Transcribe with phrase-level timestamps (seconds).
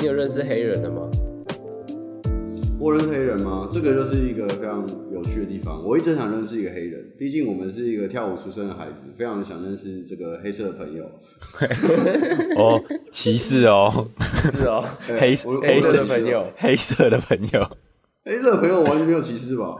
[0.00, 1.10] 你有认识黑人的吗？
[2.78, 3.68] 我认识黑人吗？
[3.70, 4.82] 这个就是一个非常
[5.12, 5.84] 有趣的地方。
[5.84, 11.04] 我一直想认识一个黑人，毕竟我们是一个跳舞出身的孩子，非常想认识这个黑色的朋友。
[12.56, 14.08] 哦，歧视哦，
[14.50, 17.68] 是哦，黑黑色的朋友，黑色的朋友，
[18.24, 19.76] 黑色的朋友完全没有歧视吧？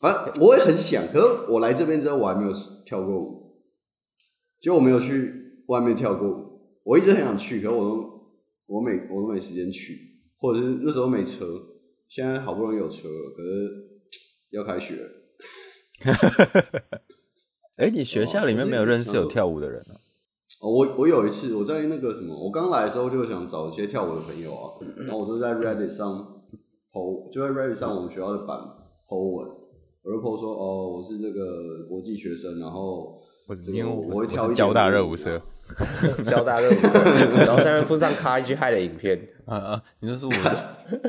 [0.00, 2.52] 反正我也很想，可是我来这边之后我还没有
[2.86, 3.52] 跳过舞，
[4.62, 5.30] 就我没有去
[5.66, 6.46] 外面跳过舞。
[6.84, 8.15] 我一直很想去，可是我都
[8.66, 11.46] 我没我都没时间去，或者是那时候没车。
[12.08, 14.02] 现在好不容易有车了，可是
[14.50, 15.10] 要开学了。
[17.76, 19.94] 哎、欸，你学校里面没有认识有跳舞的人啊？
[20.62, 26.42] 哦，我我有一次我在那个什么，我刚来的时候就想找一些跳舞的朋友啊，然后我就在 Reddit 上
[26.92, 28.58] po，就在 Reddit 上我们学校的版
[29.08, 29.48] po 文，
[30.04, 33.20] 我就 po 说哦，我是这个国际学生，然后。
[33.66, 35.40] 因为我会跳交大热舞社，
[36.24, 36.88] 交大热舞社，
[37.44, 39.16] 然后下面附上 Karaji High 的影片。
[39.46, 39.82] 啊 啊！
[40.00, 40.32] 你说是我，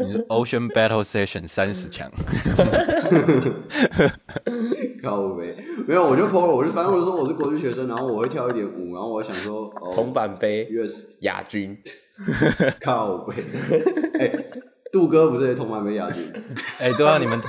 [0.05, 2.08] 你说 Ocean Battle Session 三十强。
[5.02, 11.75] 靠呗，没有，我就 po 了，我就反正我就说我是国际学生，然后我会跳一点舞，然后我想说铜板杯 US 亚军，
[12.80, 13.33] 靠呗。
[14.19, 14.31] 哎，
[14.91, 16.31] 杜哥不是也铜板杯亚军？
[16.80, 17.41] 哎，对啊，你们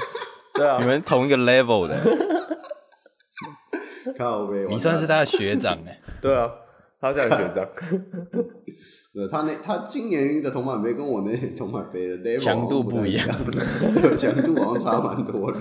[0.55, 1.95] 对啊，你们同一个 level 的。
[4.17, 6.51] 靠北，你算是他的学长哎， 对啊，
[7.01, 7.67] 他叫学长。
[9.15, 13.27] 对，他那他今年的铜板杯跟我那铜板杯的 level 强度不一样，
[14.17, 15.61] 强度好像差蛮多的。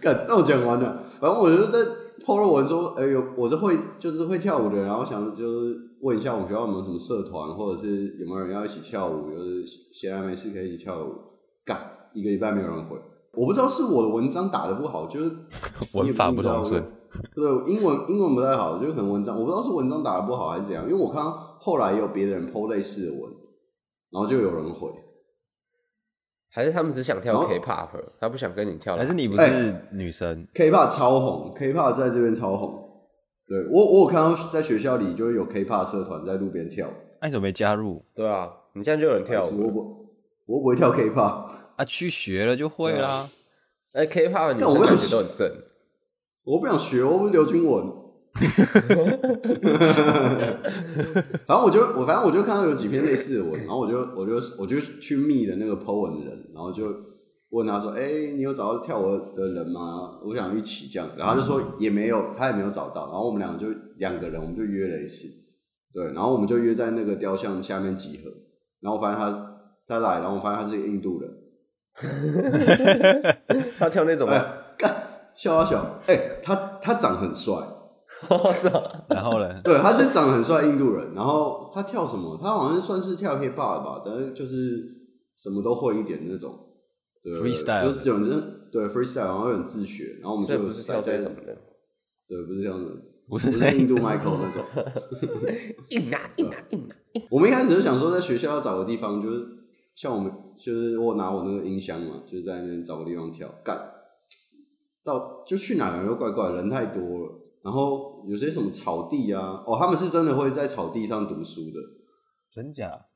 [0.00, 1.78] 干，那我讲完了，反正我就是在
[2.24, 11.14] po 了文说，哎、欸、呦，我是会就是会跳舞的人，然后想就是问一下我们学校有没有什么社团，或者是有没有人要一起跳舞，就是闲来没事可以一起跳舞。
[11.64, 11.78] 干，
[12.12, 12.96] 一个礼拜没有人回。
[13.38, 15.30] 我不知道是我的文章打的不好，就是
[15.94, 16.84] 文法不通顺。
[17.34, 20.82] 对，英文英文不太好，就是可能文章我不知道是文章打的不好还是怎样。
[20.84, 23.30] 因为我看到后来也有别的人 po 类似的文，
[24.10, 24.88] 然后就有人回，
[26.50, 28.96] 还是他们只想跳 K-pop，他不想跟你跳。
[28.96, 30.42] 还是你不是女生？
[30.42, 32.74] 欸，K-pop 超红，K-pop 在这边超红。
[33.46, 36.88] 对，我我有看到在学校里就是有 K-pop 社团在路边跳。
[37.20, 38.04] 那你怎么没加入？
[38.14, 39.94] 对啊，你现在就有人跳舞。
[40.46, 41.46] 我不会跳 K-pop
[41.76, 43.28] 啊，去学了就会啦。
[43.92, 45.50] 哎，K-pop 女生感觉都很正。
[46.44, 47.86] 我不想学，我不是刘军文。
[51.46, 56.94] 反正我就我反正我就看到有几篇类似的文，然后我就我就我就去密的那个 po 文的人，然后就
[57.50, 60.20] 问他说：“哎、欸，你有找到跳舞的人吗？
[60.24, 63.06] 我想一起这样子。”然后他就说也没有，他也没有找到。
[63.06, 65.26] 然后我们两个就两个人，我们就约了一次。
[65.92, 68.30] 对，然后我们就约在那个雕像下面集合。
[68.80, 69.46] 然后我发现他。
[69.90, 71.30] 他来，然后我发现他是一个印度人，
[73.80, 74.28] 他跳那种，
[74.76, 74.94] 干
[75.34, 77.54] 笑啊笑，哎、欸，他他长很帅，
[78.52, 79.60] 是啊，然后呢？
[79.62, 82.36] 对，他是长很帅印度人，然后他跳什么？
[82.42, 84.82] 他好像算是跳 hip hop 吧，但是就是
[85.36, 86.52] 什么都会一点那种，
[87.22, 91.56] 对，freestyle，就这种对 freestyle，然后有点自学，然后我们就不是跳这什么的，
[92.28, 94.64] 对，不是这样子，不是，不是印度 Michael 那种，
[95.90, 96.96] 硬啊硬啊硬啊！
[97.30, 99.57] 我们一开始就想说，在学校要找个地方，就是。
[99.98, 103.76] 像我们就是我拿我那个音箱嘛，就是在那边找个地方跳，干
[105.02, 107.34] 到就去哪儿都怪怪，人太多了。
[107.64, 111.80] 然后有些什么草地啊，哦，他们是真的会在草地上读书的，
[112.48, 113.06] 真假？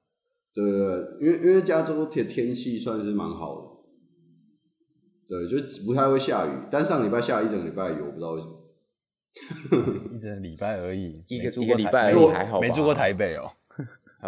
[0.53, 3.85] 对对对，因为因为加州天天气算是蛮好
[5.29, 6.67] 的，对，就不太会下雨。
[6.69, 8.59] 但上礼拜下了一整个礼拜雨，我不知道为什么，
[10.17, 13.49] 一整个礼拜而已，一个一个礼拜而已还好，没住过台北哦。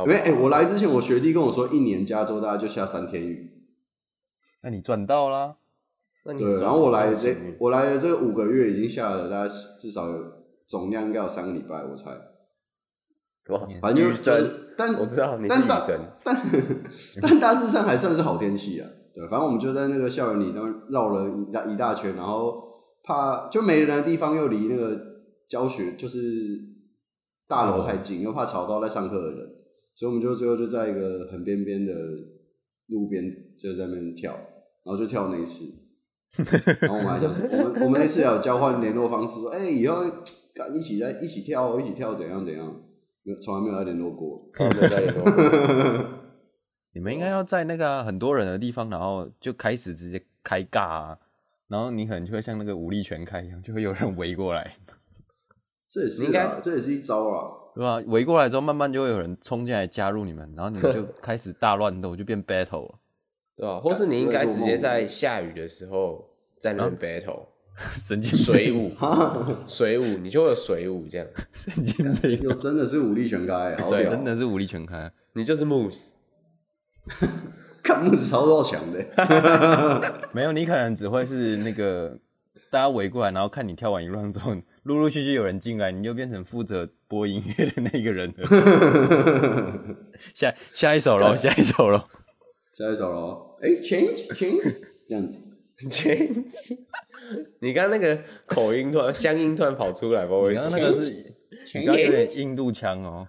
[0.03, 3.51] 因为哎、欸，我来之前，我学弟跟我说，一年加州大概就下三天雨。
[4.63, 5.57] 那你赚到啦。
[6.25, 10.19] 对，然后我来这，我来了这五个月，已经下了大概至少有
[10.67, 12.11] 总量应该有三个礼拜，我猜。
[13.83, 15.81] 反正就是，但我知道你是但大
[16.25, 16.37] 但
[17.21, 18.89] 但大致上还算是好天气啊。
[19.13, 22.55] 对，反正我们就在那个校园里，然后绕了一大一大圈，然后
[23.03, 24.99] 怕就没人的地方又离那个
[25.47, 26.19] 教学就是
[27.47, 29.54] 大楼太近，又怕吵到在上课的人。
[29.95, 31.93] 所以我们就最后就在一个很边边的
[32.89, 33.25] 路边，
[33.59, 34.33] 就在那边跳，
[34.85, 35.65] 然后就跳那一次，
[36.81, 40.03] 然后我们还想说，我们我们那次有交换联络方式，说，哎、欸，以后
[40.55, 42.83] 赶一起在一起跳，一起跳怎样怎样，
[43.23, 46.11] 没从来没有再联络过，从来没有再联络过。
[46.93, 51.19] 你们应该要在那个很多人的地方，然后就开始直接开尬啊，
[51.69, 54.77] 然后你可能就会像那个武力全开一样，就会有人围过来。
[55.89, 57.64] 这也是啊，这也是一招啊。
[57.75, 58.03] 对吧？
[58.07, 62.95] 围过来之后，慢慢就会有人冲进来加入你们，然后你们就 开始大乱斗，就变 battle 了，
[63.57, 63.81] 对吧？
[63.81, 66.25] 或是你应该直接在下雨的时候
[66.61, 68.93] 在那边 battle， 神经水舞，
[69.67, 76.13] 水舞，你就会有水舞这样，神经病，又真的是武力全开，好屌，对真的是武力全开，你就是 Moose，
[77.83, 82.17] 看 Moose 超多强的，没有，你可能只会是那个
[82.71, 84.55] 大家围过来，然后看你跳完一 round 之后，
[84.85, 89.97] 陆陆续续有人进来，你就变成负责播音乐的那个人了。
[90.35, 92.05] 下下一首喽，下一首喽，
[92.77, 94.77] 下一首喽，哎，change change
[95.09, 95.39] 这样子，
[95.89, 96.79] change。
[97.61, 100.61] 你刚刚那个口音突然乡音突然跑出来，不好意思。
[100.61, 101.35] 刚刚那个是，
[101.79, 103.27] 你刚刚有点印度腔哦。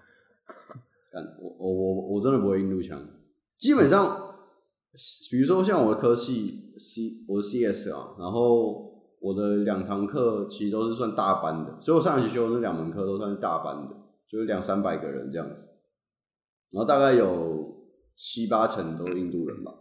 [1.41, 3.01] 我我我我真的不会印度腔，
[3.57, 4.35] 基本上，
[5.31, 13.95] 比如说像我的科系 C，我是 CS 啊，然后我的两堂课其实都是算大班的，所以我上学期修的那两门课都算是大班的，
[14.27, 15.69] 就是两三百个人这样子，
[16.71, 19.73] 然后大概有七八成都是印度人吧，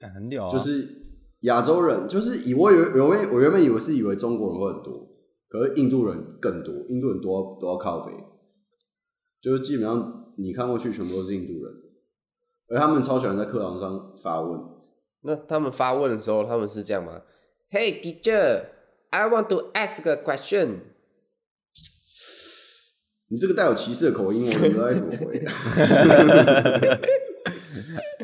[0.14, 0.98] 很屌啊，就是。
[1.42, 5.08] 亚洲人就是以我以为原本我原本以为是以为中国人会很多，
[5.48, 8.12] 可是印度人更多，印度人多都要靠北，
[9.40, 11.74] 就是基本上你看过去全部都是印度人，
[12.68, 14.60] 而他们超喜欢在课堂上发问。
[15.22, 17.20] 那他们发问的时候，他们是这样吗
[17.72, 18.66] ？Hey teacher,
[19.08, 20.80] I want to ask a question。
[23.28, 25.40] 你这个带有歧视的口音，我不知道该怎么回。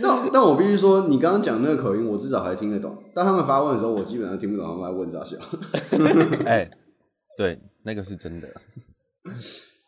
[0.03, 3.03] 但但我必须说，你刚刚讲那个口音，我至少还听得懂。
[3.15, 5.39] 但他们发问的时候，我基本上听不懂他们在问啥笑。
[6.45, 6.71] 哎、欸，
[7.39, 8.49] 对，那个是真的。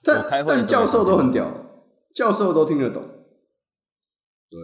[0.02, 1.52] 但但教授都很屌，
[2.14, 3.02] 教授都听得懂。
[4.48, 4.58] 对，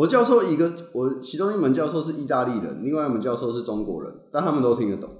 [0.00, 5.10] 我教授一个，我其中一门教授是意大利人，另外一门教授是中国人，但他们都听得懂，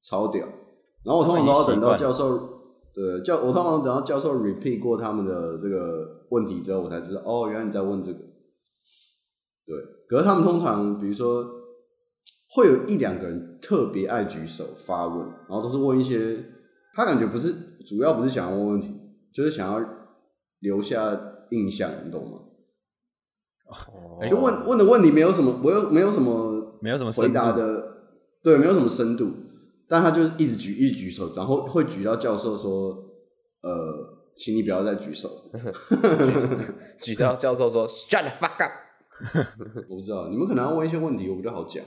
[0.00, 0.46] 超屌。
[1.02, 2.38] 然后我通常都要等到教授，
[2.94, 8.18] 对教我通常等到教授 repeat 过他们的这个问题之后，我才知道哦，原来你在问这个。
[9.66, 9.76] 对，
[10.08, 11.44] 可是他们通常，比如说，
[12.54, 16.44] 会有一两个人特别爱举手发问，然后都是问一些
[16.94, 17.52] 他感觉不是
[17.84, 18.88] 主要不是想要问问题，
[19.34, 19.84] 就是想要
[20.60, 21.20] 留下
[21.50, 22.38] 印象，你懂吗？
[23.92, 27.82] 哦，就问问的问题没有什么，我有没有什么，没有什么回答的，
[28.42, 29.30] 对，没有什么深度，
[29.88, 32.90] 但他就是一直举一直举手，然后会举到教授说，
[33.62, 33.72] 呃，
[34.36, 35.28] 请你不要再举手，
[37.00, 38.72] 举到教授说 shut the fuck up。
[39.88, 41.84] 我不知道，你们可能要问一些问题，我比较好讲。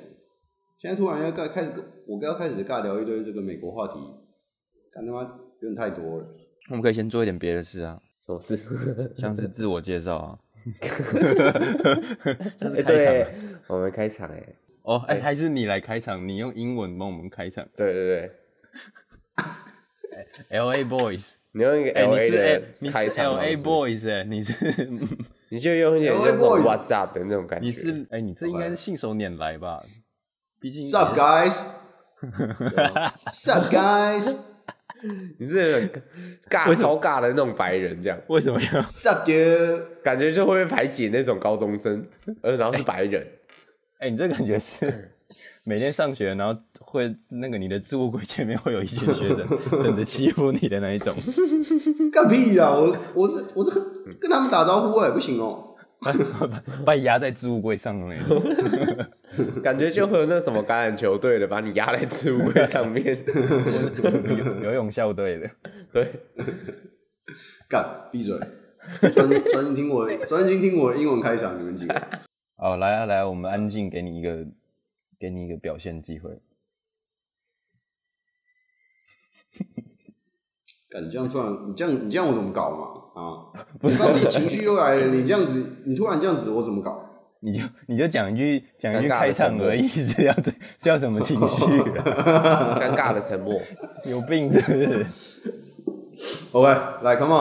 [0.77, 1.71] 现在突然要开开始，
[2.07, 3.99] 我刚要开始尬聊一堆这个美国话题，
[4.91, 6.25] 干他妈有点太多了。
[6.69, 8.55] 我们可以先做一点别的事啊，什么事？
[9.17, 10.39] 像是自我介绍啊。
[12.59, 13.13] 像是开场，
[13.67, 14.43] 我们开场哎。
[14.83, 17.67] 哦，哎，还是你来开场，你用英文帮我们开场。
[17.75, 18.31] 对对对。
[20.49, 24.87] L A Boys，你用一个 L A 的开场，L A Boys 哎，你是，
[25.49, 27.65] 你就用一点那种 What's up 的那种感觉。
[27.65, 29.83] 你是，哎，你这应该是信手拈来吧？
[30.59, 30.87] 毕竟。
[30.87, 32.29] Sup guys，Sup
[33.69, 34.37] guys，
[35.37, 35.89] 你这很
[36.49, 42.07] 尬超尬的那种白人，这样为什么要？Sup dude，感觉就会被排挤那种高中生，
[42.41, 43.25] 呃，然后是白人。
[43.99, 45.11] 哎，你这感觉是。
[45.67, 49.37] 每天上学，然后会那个你的置物柜前面会有一群学生
[49.81, 51.11] 等着欺负你的那一种，
[52.11, 52.69] 干屁啦！
[52.69, 53.71] 我我这我这
[54.19, 55.75] 跟他们打招呼哎，不行哦，
[56.85, 58.39] 把你压在置物柜上那种，
[59.63, 63.23] 感觉就会有那什么橄榄球队的把你压在置物柜上面，
[64.63, 65.49] 游泳校队的，
[65.91, 66.11] 对，
[67.69, 68.37] 干闭嘴，
[69.13, 72.07] 专专心听我专心听我的英文开场，你们几个？
[72.57, 74.45] 好，来啊来啊，我们安静给你一个。
[75.17, 76.41] 给你一个表现机会。
[80.89, 83.21] 干，你这样突然，你这样，你这样我怎么搞嘛？
[83.21, 83.47] 啊，
[83.79, 87.04] 不是，你情绪又来了，你这样子，你突然这样子，我怎么搞？
[87.45, 91.65] 你就你就讲一句，讲一句开场而已，是要怎是要什么情绪？
[92.81, 93.61] 尴尬的沉默，
[94.03, 95.05] 有病是不是
[96.51, 96.67] ？OK，
[97.03, 97.35] 来，Come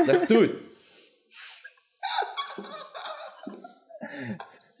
[0.00, 0.52] on，Let's do it。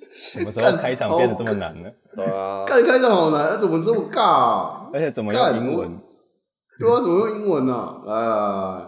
[0.00, 1.90] 什么时候开场变得这么难呢？
[2.16, 4.88] 对啊，干开场好难，怎么这么尬啊？
[4.94, 6.00] 而且怎么用英文？
[6.78, 8.00] 对啊，怎么用英文呢？
[8.06, 8.86] 来来来，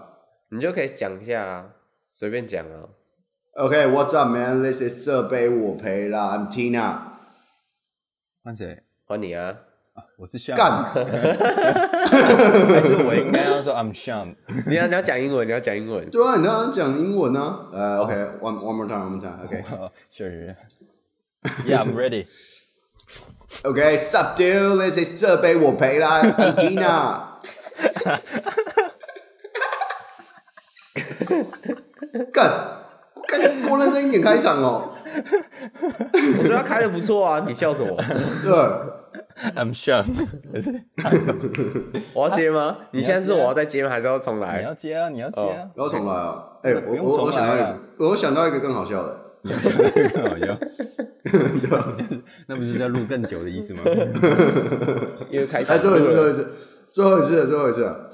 [0.52, 1.66] 你就可以讲一下啊，
[2.14, 2.88] 随便讲啊。
[3.54, 4.62] OK，What's up, man?
[4.62, 6.96] This is 这杯我赔了，I'm Tina。
[8.42, 8.82] 换谁？
[9.04, 9.54] 换你啊！
[10.16, 10.56] 我是 Sean。
[10.56, 10.84] 干！
[10.84, 14.36] 还是我应该要说 I'm Sean？
[14.66, 16.08] 你要你要讲英文，你要讲英文。
[16.08, 17.68] 对啊，你要讲英文啊。
[17.74, 19.44] 呃，OK，one one more time, one more time.
[19.44, 20.56] OK，sure sure。
[21.66, 22.26] Yeah, I'm ready.
[23.62, 24.78] Okay, sup, dude?
[24.78, 26.22] This is 这杯我赔了
[26.56, 27.32] ，Tina。
[32.32, 32.81] 干，
[33.38, 34.90] 干，过认真一点开场哦。
[36.38, 37.96] 我觉得他开的不错啊，你笑什么？
[37.96, 38.52] 对
[39.56, 40.04] ，I'm Sean，
[42.14, 42.76] 我要接吗？
[42.92, 43.90] 你现在是我要再接吗？
[43.90, 44.74] 还是要重来你要？
[44.74, 46.44] 接啊，你要接啊，不要重来啊！
[46.62, 50.56] 哎、我我我想到一个，我想到一个更好笑的，你要想那个更好笑，
[52.46, 53.80] 那不是要录更久的意思吗？
[55.30, 56.48] 因为开哎，最后一次，最后一次，
[56.90, 58.10] 最后一次了，最后一次了。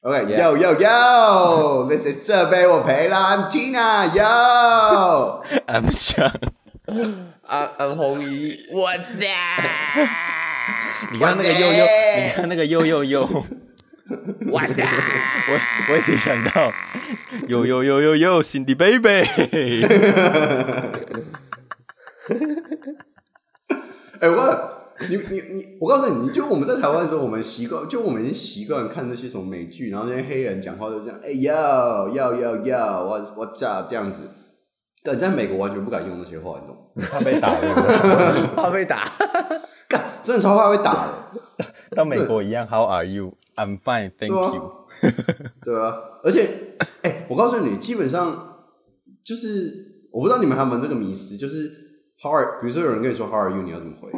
[0.00, 0.38] OK，ready？OK，Yeah.
[0.38, 5.42] yo yo yo，this is 这杯我赔了，I'm Tina，yo。
[5.66, 6.32] I'm Sean，
[7.44, 10.08] 安安红衣，What's that？
[11.10, 11.84] 你看那个又又，
[12.16, 14.86] 你看那个又又又，我 What's that？
[15.48, 15.60] 我
[15.92, 16.72] 我一直想到
[17.48, 19.28] 又又又又又，Cindy baby，
[24.20, 24.77] 哎、我
[25.08, 34.22] 你你你，我告诉你，你就我们在台湾的时候，我们习惯，就我们已经习惯看那些什么美剧，然后那些黑人讲话就这样，哎、yo yo yo yo，what what's up 这样子。
[35.04, 37.08] 但在美国完全不敢用那些话，你懂吗？
[37.10, 37.48] 他被打，
[38.54, 39.04] 怕被打。
[39.88, 41.64] 干，真的超怕被打的。
[41.96, 44.72] 到美国一样，How are you？I'm fine，Thank you。
[45.64, 48.56] 对啊，而且，哎、我告诉你，基本上
[49.24, 51.70] 就是我不知道你们还有没有这个迷思，就是
[52.20, 54.10] How are，比如说有人跟你说 How are you，你要怎么回？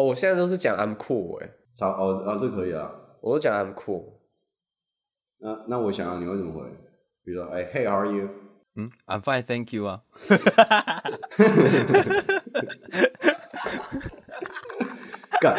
[0.00, 2.90] 哦，我现在都是讲 I'm cool 哎，超哦啊，这可以啊。
[3.20, 4.14] 我都讲 I'm cool。
[5.40, 6.66] 那那我想要你会怎么回？
[7.22, 8.28] 比如说，哎、h e y how are you？
[8.76, 10.00] 嗯，I'm fine，Thank you 啊。
[15.38, 15.54] 干，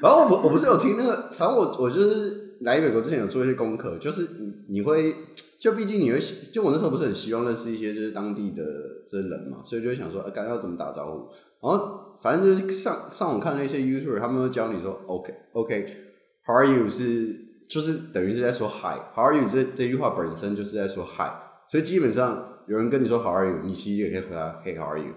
[0.00, 5.14] 然后我我不是有听那个，反正我我就是来美国之前有做一些功课，就是你你会
[5.58, 6.18] 就毕竟你会
[6.50, 8.64] 就我那时候不是很希望认识一些就是当地的
[9.06, 11.28] 这些人嘛，所以就会想说，啊，刚要怎么打招呼？
[11.62, 17.34] 然后反正就是上上网看那些 YouTuber，他们都教你说，OK OK，How are you 是
[17.68, 21.30] 就是等于是在说 Hi，How are you 这这句话本身就是在说 Hi，
[21.70, 25.12] 所以基本上有人跟你说 How are you，你其实也可以回答 Hey How are you。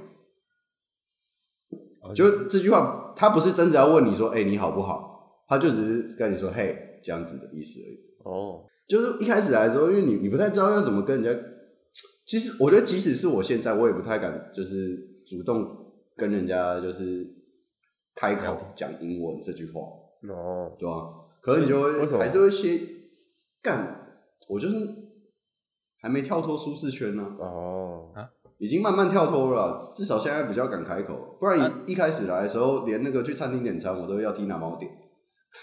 [2.16, 5.44] 就这句话，他不是真的要问你说，哎、欸，你好不好？
[5.48, 7.98] 他就只是跟你说，嘿，这样子的意思而已。
[8.24, 11.40] 哦，就是一开始来的时候，因为你你不太知道要怎么跟人家，
[12.26, 15.89] 其实我觉得，即使是我现在，我也不太敢，就是主动
[16.20, 17.26] 跟人家就是
[18.16, 19.80] 开口讲英文这句话，
[20.34, 20.94] 哦，对吧？
[21.42, 22.78] 可能你就会为什么还是会先
[23.64, 24.76] 干，我就是
[26.02, 27.46] 还没跳脱舒适圈呢、啊。
[27.46, 28.12] 哦，
[28.58, 34.92] 已经慢慢跳脱了，至少现在比较敢开口，不然一、啊一开始来的时候，连那个去餐厅点餐，我都要 Tina 帮我点。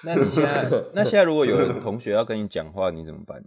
[0.03, 3.45] 那你现在， 那现在如果有人同学要跟你讲话，你怎么办？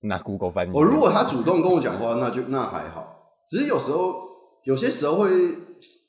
[0.00, 0.72] 拿 Google 翻译。
[0.74, 3.36] 我、哦、如果他主动跟我讲话，那就那还好。
[3.46, 4.29] 只是有时候，
[4.64, 5.56] 有些时候会，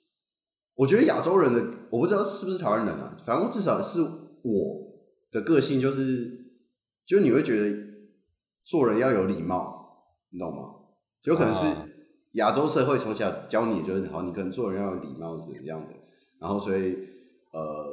[0.76, 4.88] 我觉得亚洲人的，我不知道是不是台湾人啊，反正至少是我
[5.32, 6.54] 的个性，就是，
[7.06, 7.78] 就你会觉得
[8.64, 10.64] 做人要有礼貌，你懂吗？
[11.24, 11.66] 有可能是。
[11.66, 11.88] 啊
[12.36, 15.94] 亚洲社会从小教你就是好，你可能做人要有礼貌是这样的，
[16.40, 16.96] 然后所以
[17.52, 17.86] 呃，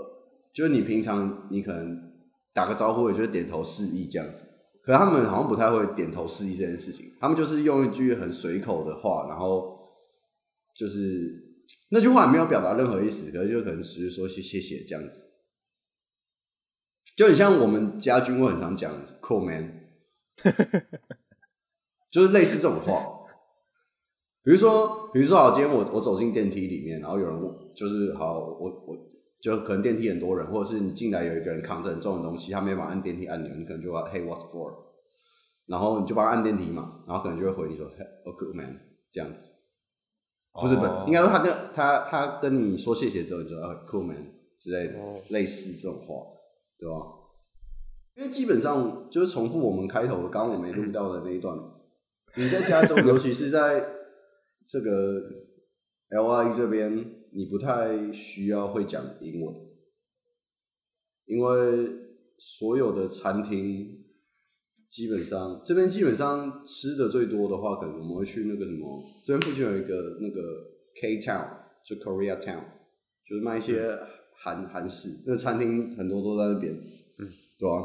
[0.55, 2.13] 就是你平常你可能
[2.55, 4.45] 打个招呼，也就是点头示意这样子。
[4.81, 9.78] 可是他们好像不太会点头示意这件事情，他们就是用一句很随口的话，然后
[10.79, 11.45] 就是
[11.91, 15.25] 那句话没有表达任何意思，可是就可能只是说谢谢谢这样子。
[17.17, 19.91] 就很像我们家军会很常讲 “cool man”，
[22.13, 23.19] 就是类似这种话。
[24.45, 27.43] 比如说，比如说，好，今天我我走进电梯里面，然后有人
[27.75, 28.97] 就是好，我我
[29.43, 34.73] 就可能电梯很多人，或者是你进来有一个人扛着很重的东西，他没办法按电梯按钮，你可能就要 Hey what's for？
[35.67, 38.81] 然后你就帮他按电梯嘛，然后可能就会回你说 Hey a good man
[39.13, 39.43] 这样子，
[40.53, 44.17] 不是不是，应该说他跟他他跟你说谢谢之后，你就啊 cool man
[44.59, 44.99] 之类的，
[45.31, 46.15] 类似这种话，
[46.79, 46.97] 对吧？
[48.17, 51.57] 因为基本上就是重复我们开头刚刚我没录到的那一段，
[52.37, 53.97] 你在加州， 尤其是在。
[54.71, 55.23] 这个
[56.11, 56.93] LI 这边，
[57.33, 59.55] 你不太需要会讲英文，
[61.25, 61.89] 因为
[62.37, 63.98] 所有的餐厅
[64.89, 70.41] 基本上这边基本上吃的最多的话，可能我们会去那个什么，这边附近有一个那个
[71.01, 71.45] K Town，
[71.85, 72.61] 就 Korea Town，
[73.27, 73.99] 就是卖一些
[74.35, 77.29] 韩韩式，那个餐厅很多都在那边，嗯，
[77.59, 77.85] 对吧、啊？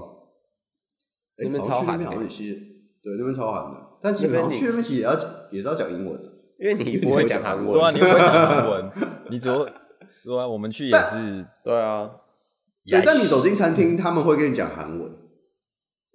[1.38, 2.55] 那边超韩的，好像其实
[3.01, 5.13] 对，那边超韩的，但基本上去那边其实也要
[5.51, 6.31] 也是要讲英文的。
[6.60, 8.91] 因为你不会讲韩文，对啊，你不会讲韩文，
[9.29, 9.65] 你只会
[10.24, 12.10] 对啊，我们去也是，对啊，
[12.86, 15.12] 对，但你走进餐厅，他们会跟你讲韩文，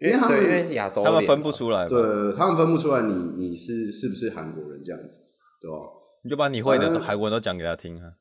[0.00, 5.20] 因为他们因为亚洲，他们分不出来，对，他们分不出来你你是是不是韩国人这样子，
[5.60, 5.76] 对吧？
[6.22, 8.12] 你就把你会的韩文都讲给他听啊，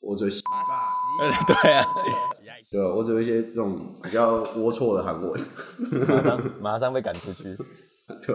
[0.00, 0.30] 我只会，
[1.46, 1.84] 对啊，
[2.70, 5.40] 对，我只会一些这种比较龌龊的韩文，
[6.08, 7.56] 马上马上被赶出去，
[8.26, 8.34] 对。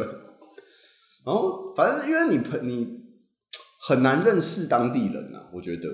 [1.25, 2.87] 然后反正因为你朋你
[3.85, 5.89] 很难认识当地人啊，我觉得，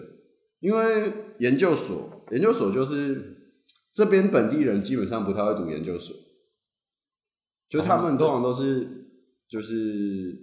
[0.60, 3.33] 因为研究所研究所就是
[3.94, 6.16] 这边本地人基本上不太会读研究所，
[7.70, 9.08] 就他们通常都是
[9.48, 10.36] 就是，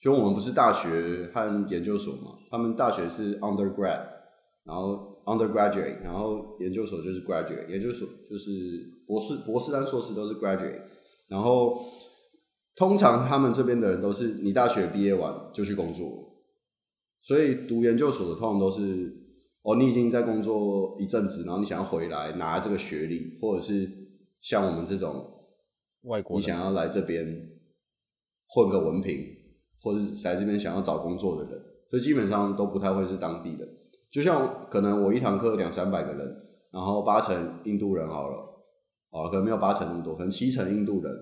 [0.00, 4.06] 就我们不是大学和研究所嘛，他们大学是 undergrad，
[4.64, 8.50] 然后 undergraduate，然后研究所就是 graduate，研究所就是
[9.06, 10.82] 博士博士跟硕士都是 graduate，
[11.28, 11.78] 然后。
[12.74, 16.42] 通常他们这边的人都是你大学毕业完就去工作，
[17.20, 19.21] 所以读研究所的通常都是
[19.62, 23.88] 哦，你已经在工作一阵子，然后你想要回来拿这个学历，或者是
[24.40, 25.46] 像我们这种
[26.04, 27.24] 外国，你想要来这边
[28.48, 29.24] 混个文凭，
[29.80, 33.68] 或者是来这边想要找工作的人，所以基本上都不太会是当地人。
[34.10, 36.36] 就像可能我一堂课两三百个人，
[36.70, 38.36] 然后八成印度人好了，
[39.10, 41.12] 哦，可能没有八成那么多，可能七成印度人。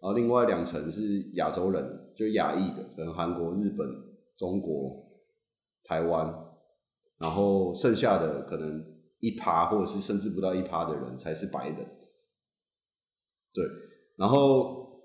[0.00, 3.84] 然后另外两成是亚洲人，就亚裔的，可能韩国、日本、
[4.36, 5.04] 中国、
[5.82, 6.32] 台湾，
[7.18, 8.84] 然后剩下的可能
[9.20, 11.76] 一趴或者是甚至不到一趴的人才是白人。
[13.52, 13.64] 对，
[14.16, 15.02] 然后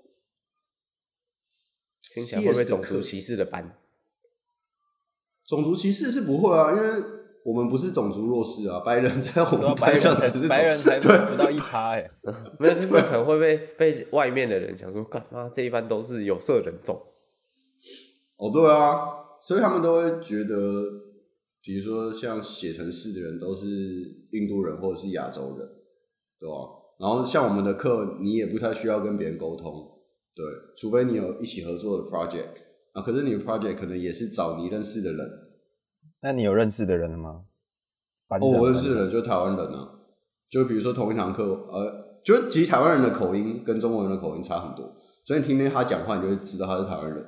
[2.14, 3.78] 听起来会不会种族歧视的班？
[5.44, 7.14] 种族歧视是不会啊，因为。
[7.44, 12.10] 我们不是种族弱势啊，白人在我们班上才是白人才 不到一趴哎，
[12.58, 16.96] 没有，就是可能会被被外面的人想说，干嘛这一般都是有色人种。
[18.36, 18.96] 哦，对啊，
[19.42, 20.56] 所以他们都会觉得，
[21.64, 23.66] 比如说像写程式的人都是
[24.32, 25.66] 印度人或者是亚洲人，
[26.38, 26.54] 对吧？
[27.00, 29.72] 然后像我们的课，你也不太需要跟别人沟通，
[30.34, 30.44] 对，
[30.76, 32.50] 除非你有一起合作的 project
[32.92, 35.26] 啊，可是你的 project 可能也是找你认识的人。
[36.20, 37.46] 那你有认识的人了吗？
[38.28, 40.00] 哦，我认识的人就台湾人啊，
[40.50, 44.94] 就比如说同一堂课，呃，就其实台湾人的口音跟中国人的口音差很多，
[45.24, 47.24] 所以你听听他讲话，你就会知道他是台湾人。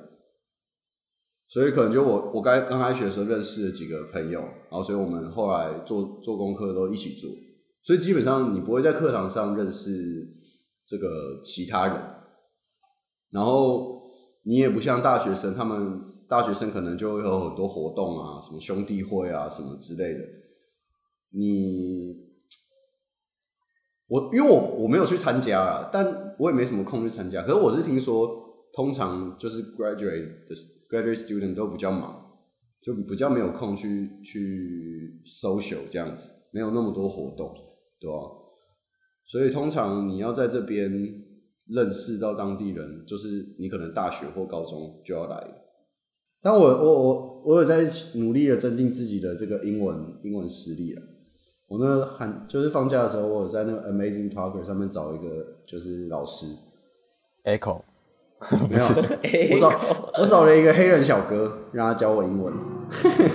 [1.47, 7.29] 所以可能就我我刚刚开学的时候认识了几个朋友，然后所以我们后来做做功课都一起做，
[7.83, 10.27] 所以基本上你不会在课堂上认识
[10.85, 11.95] 这个其他人，
[13.31, 14.01] 然后
[14.43, 16.13] 你也不像大学生他们。
[16.29, 20.19] 大学生可能就会有很多活动啊，什么兄弟会啊，什么之类的。
[21.29, 22.17] 你
[24.09, 27.43] 我因为我我没有去参加啊，但我也没什么空去参加。
[27.43, 28.46] 可是我是听说，
[28.77, 30.53] 通常就是 graduate 的
[30.87, 32.37] graduate student 都比较忙，
[32.79, 37.51] 就比较没有空去去 social 这样子，没有那么多活动，
[37.99, 38.17] 对吧？
[39.25, 40.91] 所以通常你要在这边
[41.65, 45.43] 认识到当地人，就是你可能大学或高中就要来。
[46.39, 51.01] 但我我我我有在努力的增进自己的这个英文英文实力啊。
[51.65, 56.45] 我那寒就是放假的时候，我有在那个 Amazing Talker 上面找一个就是老师
[57.43, 57.81] ，Echo，
[58.69, 58.85] 没有，
[59.55, 59.71] 我找
[60.21, 62.53] 我找了一个黑人小哥，让他教我英文。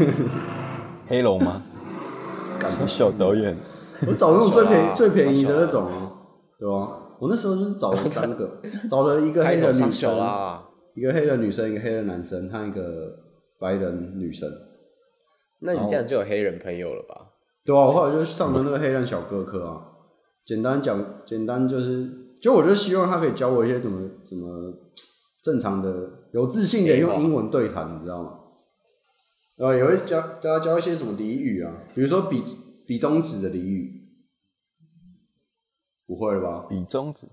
[1.08, 1.62] 黑龙吗？
[2.86, 3.56] 小导演，
[4.06, 6.12] 我找那种最便宜最便宜的那种啊，
[6.58, 6.98] 对吧？
[7.18, 10.14] 我那时候就是找了三个，找了一个黑人女生
[10.94, 13.16] 一个黑人女生，一个黑人男生，和一个
[13.58, 14.48] 白人女生。
[15.60, 17.32] 那你这样就有黑人朋友了吧？
[17.64, 19.82] 对啊，我后来就上了那个黑人小哥课啊。
[20.44, 22.08] 简单讲，简单就是，
[22.40, 24.72] 就我就希望他可以教我一些怎么怎么
[25.42, 28.38] 正常的、有自信的用英文对谈，你知道吗？
[29.57, 32.40] 呃，也会教教他教一些什么俚语啊，比如说比
[32.87, 34.09] 比中指的俚语，
[36.07, 36.66] 不会吧？
[36.68, 37.26] 比中指。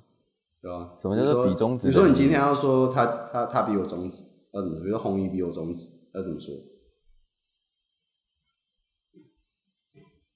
[0.61, 0.93] 对吧？
[0.99, 1.87] 什么叫做比中指？
[1.87, 4.83] 比如说你今天要说他他他比我中指，要怎么说？
[4.83, 6.53] 比如说红衣比我中指，要怎么说？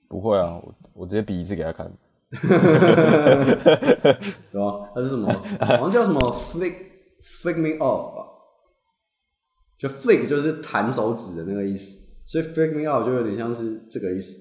[0.07, 1.91] 不会啊，我我直接比一次给他看。
[2.31, 2.39] 对
[4.61, 4.89] 吧？
[4.95, 5.29] 他是什么？
[5.59, 6.73] 好像叫什么 flick
[7.23, 8.27] flick me off 吧？
[9.77, 14.37] 就 flick 就是弹手指的那个意思，所以 flick me off 就有点像是这个意思，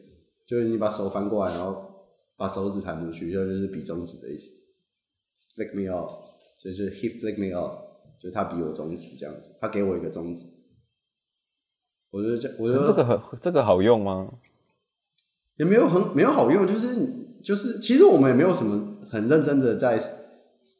[0.46, 4.50] 就是你把手翻过来，然后把手指弹出去，就就是比中指的意思。
[5.54, 6.10] Flick me off，
[6.58, 7.78] 所以就是 he flick me off，
[8.20, 10.46] 就是他比我中指这样子，他给我一个中指。
[12.10, 14.32] 我觉得这，我觉得这个很这个好用吗？
[15.56, 19.98] 也没有很没有好用，就是就是，其实我们也没有什么很认真的在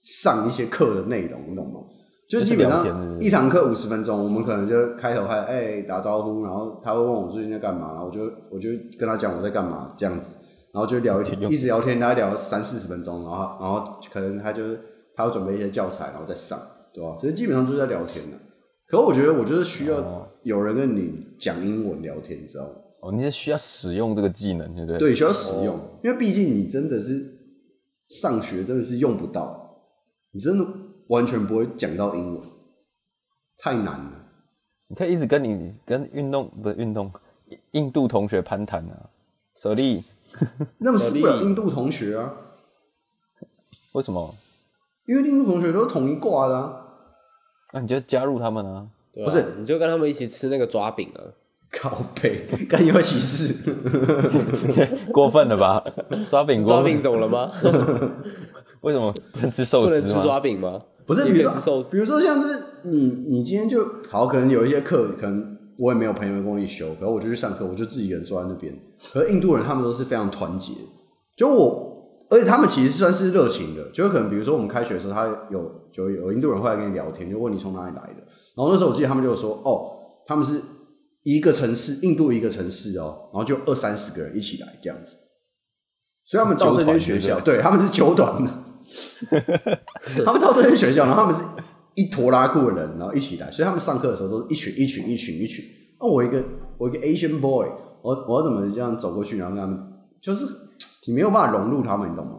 [0.03, 1.81] 上一些课的内容，你懂吗？
[2.29, 10.37] 就基本上一堂课五十分钟，我们可能就开头还哎、欸、打招呼，然后他会问我最近在干嘛，然后我就我就跟他讲我在干嘛这样子。
[10.73, 14.81] 然后就聊一天，一直聊天，大概聊三四十分钟，然后，然后可能他就是
[15.15, 16.59] 他要准备一些教材，然后再上，
[16.95, 17.15] 对吧？
[17.21, 18.39] 所以基本上就是在聊天的。
[18.89, 22.71] 可是我觉得，我就是需要有人跟你讲英文聊天，你知道吗？
[23.03, 24.99] 哦，你是需要使用这个技能，对不对？
[24.99, 27.23] 对，需要使用，因为毕竟你真的是
[28.23, 29.62] 上学真的是用不到，
[30.33, 30.67] 你真的
[31.09, 32.43] 完全不会讲到英文。
[33.59, 34.13] 太难了。
[34.89, 37.11] 你可以一直跟你跟运动不是运动，
[37.73, 39.09] 印度同学攀谈啊，
[39.55, 40.03] 舍利。
[40.79, 42.33] 那么死不了印度同学啊？
[43.93, 44.35] 为什么？
[45.07, 46.87] 因为印度同学都是同一挂的啊。
[47.73, 48.87] 那、啊、你就加入他们啊？
[49.13, 51.21] 不是，你就跟他们一起吃那个抓饼啊。
[51.71, 53.73] 靠背， 干有歧视，
[55.11, 55.83] 过分了吧？
[56.29, 57.51] 抓饼，抓饼走了吗？
[58.83, 60.01] 为什么不能吃寿司？
[60.01, 60.81] 不能吃抓饼吗？
[61.05, 68.73] 不是，比如说，比如说像是你，你今天就好，可能有一些课，可能我也没有朋友跟我一起修，然后我就去上课，我就自己一个人坐在那边。
[69.13, 70.73] 可是印度人他们都是非常团结，
[71.37, 78.23] 就我，而且他们其实算是热情的，就可能比如说我们开学的时候，他有就有印度人会来跟你聊天，就问你从哪里来的。
[78.57, 79.91] 然后那时候我记得他们就说，哦，
[80.27, 80.61] 他们是。
[81.25, 85.13] 一个城市，印度一个城市哦，然后就二三十个人一起来这样子，
[86.25, 88.51] 所以他们到这间学校，对，他们是九团的，
[90.25, 91.43] 他们到这间学校，然后他们是
[91.95, 95.65] 一坨拉库的人，然后一起来，所以他们上课的时候都是一群一群一群一群。
[95.99, 96.45] 哦，我一个
[96.79, 97.69] 我一个 Asian boy，
[98.03, 99.79] 我我要怎么这样走过去，然后跟他们，
[100.21, 100.45] 就是
[101.07, 102.33] 你没有办法融入他们，你懂吗？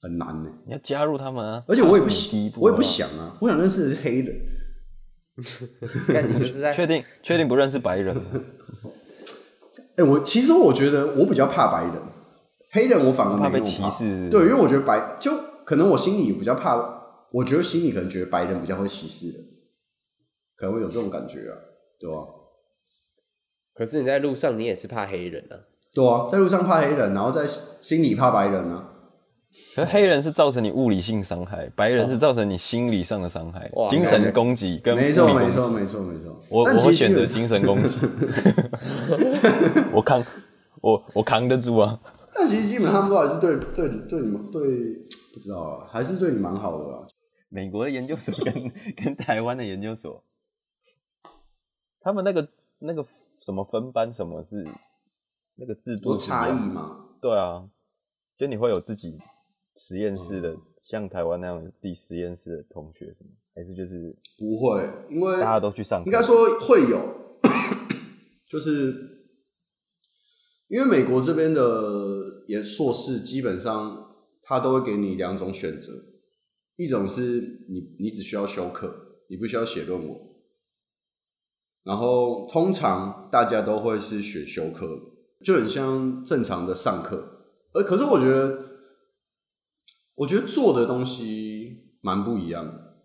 [0.00, 0.48] 很难呢。
[0.66, 4.36] 你要加入他们啊，而且我也不喜，我也不想啊，我想认识的是黑人。
[6.12, 8.16] 但你就是在确定确定不认识白人？
[9.96, 11.94] 哎、欸，我其实我觉得我比较怕白人，
[12.72, 13.58] 黑人我反而没那么怕。
[13.58, 14.30] 怕被歧视是是？
[14.30, 15.32] 对，因为我觉得白就
[15.68, 16.78] 可能我心里比较怕，
[17.30, 19.44] 我觉得心里可能觉得白人比较会歧视人，
[20.56, 21.52] 可能会有这种感觉啊，
[22.00, 22.24] 对吧？
[23.74, 25.60] 可是你在路上你也是怕黑人啊？
[25.92, 27.46] 对啊，在路上怕黑人，然后在
[27.82, 28.92] 心里怕白人啊。
[29.76, 36.40] 可是黑人是造成你物理性伤害，白人是造成你心理上的伤害，哇精神攻击跟没错没错没错没错。
[36.48, 37.98] 我我选择精神攻击，
[39.92, 40.24] 我扛
[40.80, 42.00] 我我扛得住啊。
[42.34, 44.62] 但其实基本上都还是对对对你们对
[45.38, 47.06] 不知道啊，还是对你蛮好的啦。
[47.48, 50.24] 美国的研究所跟 跟台湾的研究所，
[52.00, 52.48] 他们那个
[52.80, 53.06] 那个
[53.44, 54.66] 什么分班什么是
[55.54, 57.06] 那个制度差异吗？
[57.20, 57.68] 对啊，
[58.36, 59.16] 就你会有自己。
[59.80, 66.02] 实验室的，像台湾那样自己实验室的同学什么，还是就是不会，因为大家都去上。
[66.04, 66.98] 应该说会有，
[68.44, 69.28] 就是
[70.66, 71.62] 因为美国这边的
[72.48, 74.07] 研硕士基本上
[74.48, 75.92] 他都会给你两种选择，
[76.76, 80.18] 一种是你你只需要修课，你不需要写论文，
[81.84, 84.98] 然后通常大家都会是选修课，
[85.44, 88.66] 就很像正常的上课，而可是我觉得。
[90.20, 93.04] 我觉得做的东西蛮不一样的，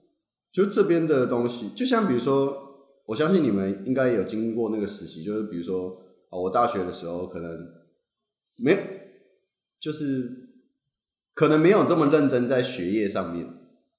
[0.51, 2.57] 就这边的东西，就像比如说，
[3.05, 5.95] 我相信你们应该也有经过那个时期，就是比如说，
[6.31, 7.55] 啊，我大学的时候可能
[8.57, 8.75] 没，
[9.79, 10.42] 就是
[11.33, 13.47] 可能没有这么认真在学业上面，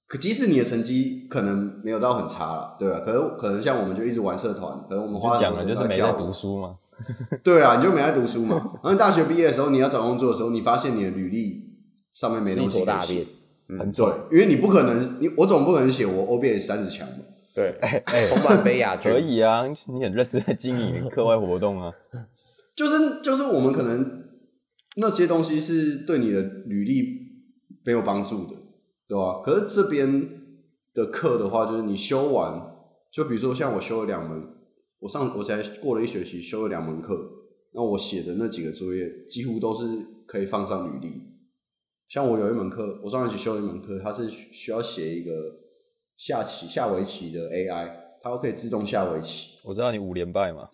[0.06, 3.00] 可即使你的成绩可能没有到很差了，对吧？
[3.00, 6.76] 可能可能像我们就一直玩社团，可能我们花讲的就是没在读书嘛，
[7.42, 8.56] 对啊，你就没在读书嘛。
[8.82, 11.72] 然后大学毕业的时候，你要找工作的时候，你发现你的履历。
[12.14, 13.26] 上面没东西大便，
[13.76, 17.16] 很对，因为你不可能，你我总不可能写我 OBS 三十强嘛。
[17.52, 21.92] 对，哎哎， 红满杯亚军可以啊，你很认真在经营课外活动啊。
[22.76, 24.22] 就是就是，我们可能
[24.94, 27.23] 那些东西是对你的履历
[27.84, 28.56] 没有帮助的，
[29.06, 29.40] 对吧？
[29.44, 30.28] 可是这边
[30.92, 32.76] 的课的话，就是你修完，
[33.12, 34.42] 就比如说像我修了两门，
[35.00, 37.30] 我上我才过了一学期修了两门课，
[37.72, 39.84] 那我写的那几个作业几乎都是
[40.26, 41.12] 可以放上履历。
[42.08, 45.32] 像我有一门课，我上学期修了一门课，它是需要写一个
[46.16, 47.90] 下棋下围棋的 AI，
[48.22, 49.58] 它可以自动下围棋。
[49.64, 50.68] 我知道你五连败嘛？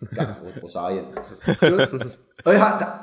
[0.42, 1.04] 我我傻眼。
[2.44, 3.02] 而且它它，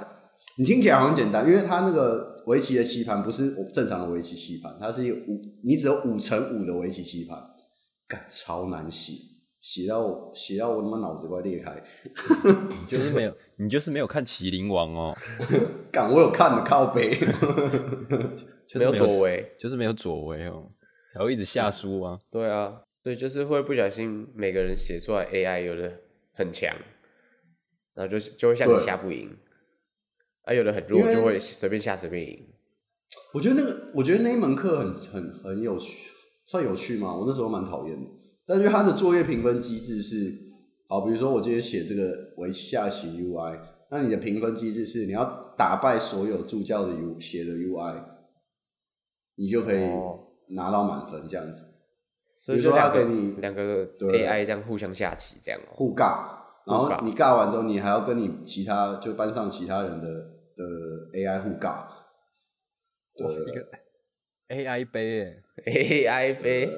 [0.58, 7.38] 你听起来好像简单，因为它那个围棋的棋盘不是正常的围棋棋盘，它是一个五，你只有五乘五的围棋棋盘，
[8.08, 9.14] 干超难写。
[9.60, 11.84] 写到我写到我他妈脑子快裂开，
[12.88, 15.14] 就是没有，你就是没有看《麒麟王》哦。
[15.92, 17.18] 干，我有看的靠背
[18.66, 20.72] 就是，没有左围，就是没有左围哦，
[21.12, 22.18] 才会一直下输啊。
[22.32, 25.92] 对啊，对，就是会不小心每个人写出来 AI 有的
[26.32, 26.74] 很强，
[27.94, 29.36] 然后就就会像你下不赢，
[30.48, 32.48] 啊，有的很弱就会随便下随便赢。
[33.34, 36.10] 我觉得那个，我觉得那一门课很很很有趣，
[36.46, 37.14] 算有趣吗？
[37.14, 38.10] 我那时候蛮讨厌的。
[38.46, 40.34] 但是它的作业评分机制是，
[40.88, 43.60] 好，比如说我今天写这个围棋下棋 UI，
[43.92, 48.02] 那你的评分机制是你要打败所有助教的 U 写的 UI，
[49.36, 49.86] 你就可以
[50.56, 51.66] 拿到满分这样子。
[52.30, 60.64] 所以说他给你两个 AI 这样互相下棋这样互尬，然后你尬完之后，你还要跟你其他就班上其他人的的
[61.14, 61.86] AI 互尬。
[63.16, 63.68] 对，一个
[64.50, 66.70] AI 杯哎，AI 杯。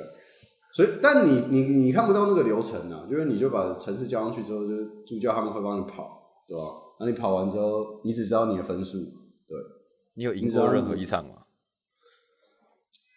[0.71, 6.63] 所以，但你你你看不到那个流程啊，就是你就把城市交上去之后，就是助教他们会帮你跑，对吧？
[6.99, 8.97] 那你跑完之后，你只知道你的分数，
[9.47, 9.57] 对。
[10.13, 11.37] 你有赢过任何一场吗？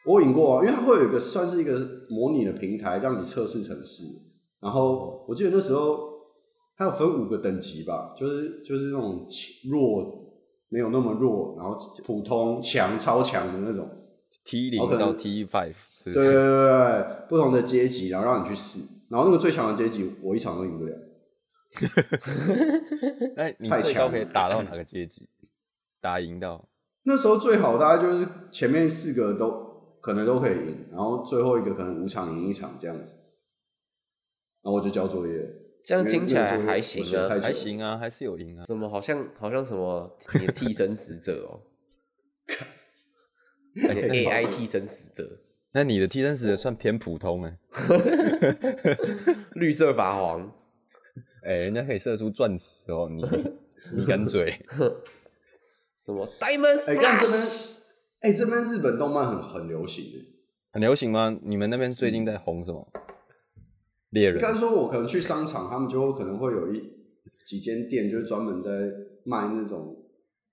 [0.06, 4.04] 我赢过啊，因为它会有一个算是一个模拟的平台，让你测试城市。
[4.60, 6.08] 然后我记得那时候
[6.76, 9.26] 它有分五个等级吧，就是就是那种
[9.70, 10.21] 弱，
[10.72, 13.86] 没有那么弱，然后普通、强、超强的那种。
[14.44, 18.80] T 零到 T five，对对对对，不同的阶级，然后让你去试。
[19.10, 20.96] 然后那个最强的阶级，我一场都赢不了。
[23.36, 25.28] 那你最高可以打到哪个阶级？
[26.00, 26.66] 打赢到？
[27.02, 33.14] 那时候最好大家就是前面四个都可能都可以赢，然后最后一个可能五场赢一场这样子。
[34.62, 35.34] 然后我就交作业，
[35.84, 38.64] 这样听起来还行啊，还行啊，还是有赢啊。
[38.64, 41.60] 怎么好像好像什么你的替身使者哦？
[43.74, 45.40] AI 替身使者，
[45.72, 47.58] 那你的替身使者算偏普通哎，
[49.56, 50.52] 绿色法皇，
[51.44, 53.24] 哎、欸，人家可以射出钻石哦，你
[53.98, 54.60] 你敢嘴？
[55.98, 56.84] 什么 Diamond？
[56.86, 57.38] 哎，看这边，
[58.20, 60.18] 哎，这边日本动漫很很流行的，
[60.72, 61.36] 很流行吗？
[61.42, 62.86] 你们那边最近在红什么？
[64.12, 64.40] 猎人？
[64.40, 66.82] 刚说，我可能去商场，他们就可能会有一
[67.44, 68.70] 几间店，就是专门在
[69.24, 69.98] 卖那种。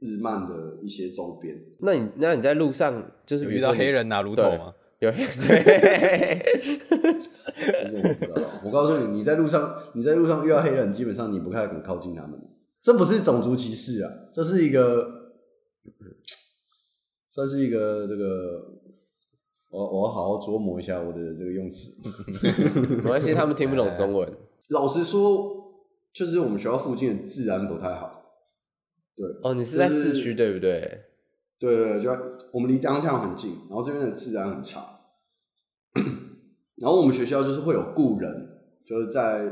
[0.01, 4.73] 日漫的一些周边，那你那你在路上就是遇到黑人拿炉头吗？
[4.99, 6.41] 有黑 对，
[8.01, 8.35] 我知道。
[8.63, 12.39] 我告诉你，你在路上你在路上遇到黑人，基本上你不太敢靠近他们。
[12.81, 15.05] 这不是种族歧视啊，这是一个
[17.27, 18.78] 算是一个这个，
[19.69, 22.01] 我我要好好琢磨一下我的这个用词。
[22.95, 24.31] 没关系，他们听不懂 中文。
[24.69, 25.73] 老实说，
[26.13, 28.23] 就是我们学校附近的治安不太好。
[29.15, 31.01] 对哦，你是在市区、就是、对不对？
[31.59, 32.09] 对对对，就
[32.53, 34.79] 我们离 downtown 很近，然后这边的治安很差。
[36.81, 38.31] 然后我们学校就是会有雇人，
[38.85, 39.45] 就是在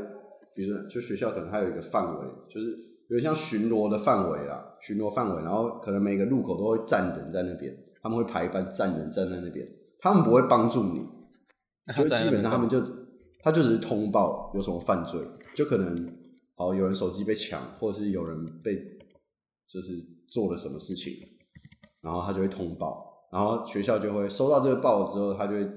[0.54, 2.70] 比如说，就学校可能还有一个范围，就是
[3.08, 5.42] 有点像巡逻的范围啦，巡逻范围。
[5.42, 9.68] 然后可能每个路口都会站人在那边，他们会排一班站人站在那边，
[10.00, 11.06] 他们不会帮助你，
[11.96, 12.80] 就基本上他们就
[13.40, 15.20] 他就只是通报有什么犯罪，
[15.54, 15.94] 就可能
[16.56, 18.98] 哦有人手机被抢，或者是有人被。
[19.70, 21.12] 就是做了什么事情，
[22.00, 25.70] 然后他就会通报，然后学校就会收到这个报之后，他就会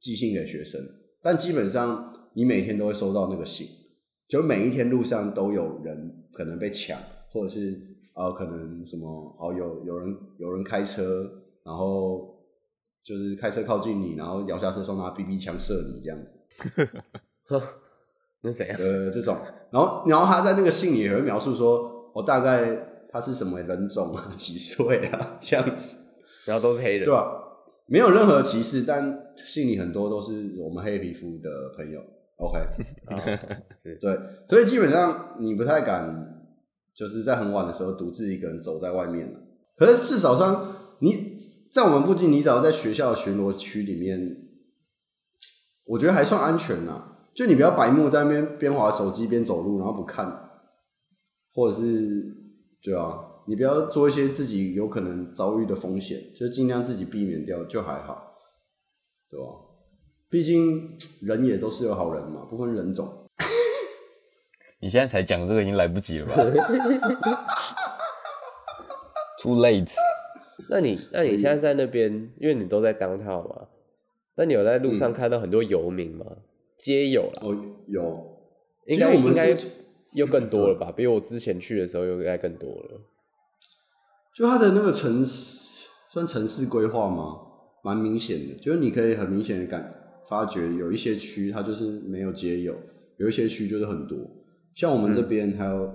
[0.00, 0.80] 寄信给学生。
[1.22, 3.68] 但基本上你每天都会收到那个信，
[4.26, 6.98] 就每一天路上都有人可能被抢，
[7.30, 7.80] 或者是
[8.14, 11.30] 呃可能什么哦有有人有人开车，
[11.62, 12.35] 然后
[13.06, 16.88] 就是开车靠近你，然后摇下车窗拿 BB 枪射你这样子。
[18.42, 18.76] 那谁啊？
[18.80, 19.36] 呃，这种，
[19.70, 22.92] 然后然后他在那个信里也会描述说，我大概。
[23.08, 24.30] 他是什么人种啊？
[24.36, 25.38] 几岁啊？
[25.40, 25.96] 这样子，
[26.44, 27.24] 然后都是黑人，对吧？
[27.86, 31.98] 没有任何歧视，但信里很多都是我们黑皮肤的朋友。
[32.36, 32.60] OK，
[33.74, 36.44] 是对，所以基本上你不太敢，
[36.94, 39.40] 就是在很晚的时候独自一个人走在外面了。
[39.78, 41.38] 可是至少上你
[41.76, 44.34] 在我们附近，你只要在学校的巡逻区里面，
[45.84, 47.18] 我觉得还算安全呐。
[47.34, 50.48] 就你不要白目在那边边滑手机边走路，然后不看，
[51.52, 52.34] 或者是。
[52.82, 58.32] 对啊，你不要做一些自己有可能遭遇的风险，就尽量自己避免掉，就还好，
[59.28, 59.46] 对吧？
[60.30, 63.28] 毕竟人也都是有好人嘛，不分人种。
[64.80, 66.36] 你现在才讲这个，已经来不及了吧？
[69.42, 69.92] Too late。
[70.68, 73.68] 那你那你现在在那边，因为你都在 downtown 嘛，
[74.36, 76.24] 那你有在路上看到很多游民吗？
[76.78, 77.56] 街友啦，哦，
[77.88, 78.38] 有，
[78.86, 79.56] 应该应该。
[80.12, 80.90] 又更多了吧？
[80.90, 83.00] 比我之前去的时候又应该更多了。
[84.34, 87.36] 就它的那个城市，算城市规划吗？
[87.84, 89.92] 蛮明显的，就是你可以很明显的感
[90.26, 92.74] 发觉，有一些区它就是没有街友，
[93.18, 94.16] 有一些区就是很多。
[94.74, 95.92] 像我们这边还有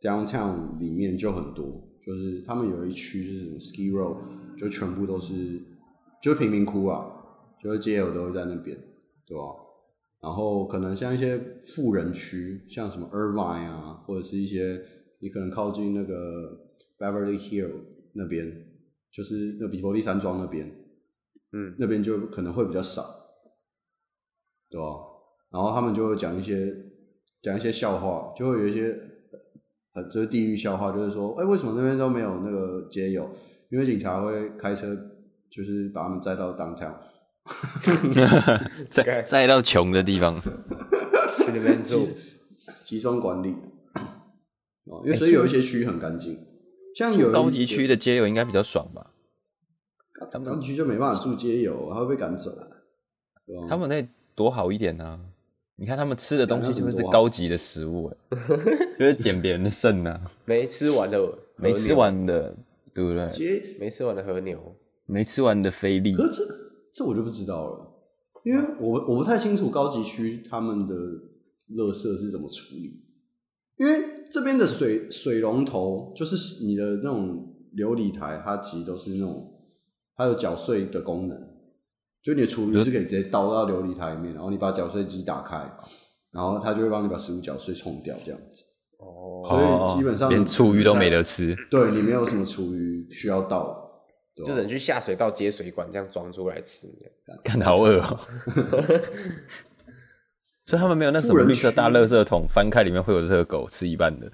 [0.00, 4.16] downtown 里面就很多，就是他们有一区就是什么 ski road，
[4.56, 5.60] 就全部都是
[6.22, 7.04] 就是贫民窟啊，
[7.60, 8.78] 就是街友都会在那边，
[9.26, 9.42] 对吧？
[10.22, 14.80] 然后可能像一些富人区，像什么 Irvine 啊，或者是一些
[15.18, 16.56] 你可能靠近那个
[16.96, 17.72] Beverly Hill
[18.12, 18.50] 那边，
[19.12, 20.64] 就是那比佛利山庄那边，
[21.52, 23.02] 嗯，那边就可能会比较少，
[24.70, 24.86] 对吧？
[25.50, 26.72] 然后他们就会讲一些
[27.42, 28.96] 讲一些笑话，就会有一些
[29.96, 33.28] 呃，就是地域笑话，就是说，哎，为什么那边都没有那个街友？
[33.70, 34.94] 因为警察会开车，
[35.50, 36.94] 就是把他们载到 downtown。
[38.90, 40.38] 再再到穷的地方，
[41.44, 42.06] 去那边住，
[42.84, 43.54] 集中管理。
[44.84, 46.38] 哦，因为所以有一些区很干净，
[46.94, 49.12] 像有高级区的街友应该比较爽吧？
[50.44, 52.50] 高级区就没办法住街友，他会被赶走。
[53.68, 55.18] 他们那多好一点啊！
[55.78, 58.16] 你看他们吃的东西就是高级的食物，哎，
[58.98, 62.56] 就是捡别人的肾呐，没吃完的，没吃完的，
[62.94, 63.76] 对不对？
[63.78, 66.14] 没吃完的和牛，没吃完的菲力。
[66.14, 66.42] 可这
[66.94, 67.92] 这我就不知道了，
[68.44, 73.02] 因为我我不太清楚高级区他们的垃圾是怎么处理，
[73.76, 79.52] 因为这边的水水龙头就是你的那种琉璃台，它其实都是那种
[80.16, 81.38] 它有搅碎的功能。
[82.26, 85.58] 就你的厨余是可以直接倒到琉璃台里面，然后你把搅碎机打开，
[86.32, 88.64] 然后它就会帮你把食物搅碎冲掉，这样子。
[88.98, 91.56] 哦，所以基本上连厨余都没得吃。
[91.70, 93.78] 对，你没有什么厨余需要倒，
[94.34, 96.88] 就只能去下水道接水管这样装出来吃。
[97.44, 98.18] 看好饿哦。
[100.66, 104.28] 所以他们没有那什么绿色大垃圾桶，翻开里面会有这个狗吃一半的。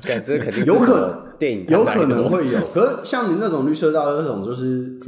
[0.00, 2.58] 这肯定有可能，电影有可能会有。
[2.68, 4.98] 可是像你那种绿色大垃圾桶，就是。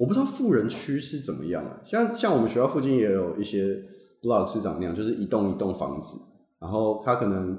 [0.00, 3.76] 我不知道富人区是怎么样啊，像像我们学校附近也有一些
[4.22, 6.16] block 是长那样，就是一栋一栋房子，
[6.58, 7.54] 然后他可能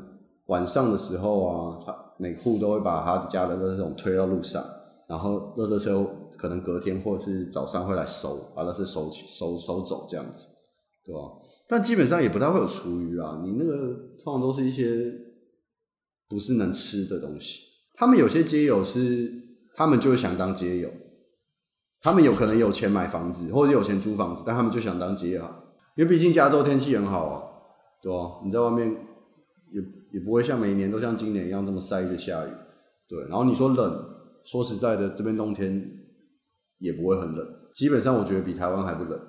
[0.48, 4.66] 晚上的时候啊，他每户都会把他家的垃圾桶推到路上，
[5.08, 6.04] 然后垃圾车
[6.36, 10.48] 可能隔天或者是早上会来收，把垃圾收起收收走这样子，
[11.06, 11.22] 对吧？
[11.68, 15.14] 但基本上也不太会有厨余啊，你那个通常都是一些
[16.28, 17.60] 不是能吃的东西。
[17.94, 19.32] 他们有些街友是，
[19.76, 20.90] 他们就是想当街友。
[22.02, 25.64] 他们有可能有钱买房子，或者有钱租房子，但他们就想当街啊，
[25.96, 27.44] 因为毕竟加州天气很好啊，
[28.02, 28.42] 对吧？
[28.44, 28.90] 你在外面
[29.72, 29.82] 也
[30.14, 32.50] 也不会像每年都像今年一样这么晒着下雨，
[33.08, 33.22] 对。
[33.28, 34.04] 然后你说冷，
[34.44, 35.80] 说实在的，这边冬天
[36.80, 39.20] 也不会很冷，基本上我觉得比台湾还不冷，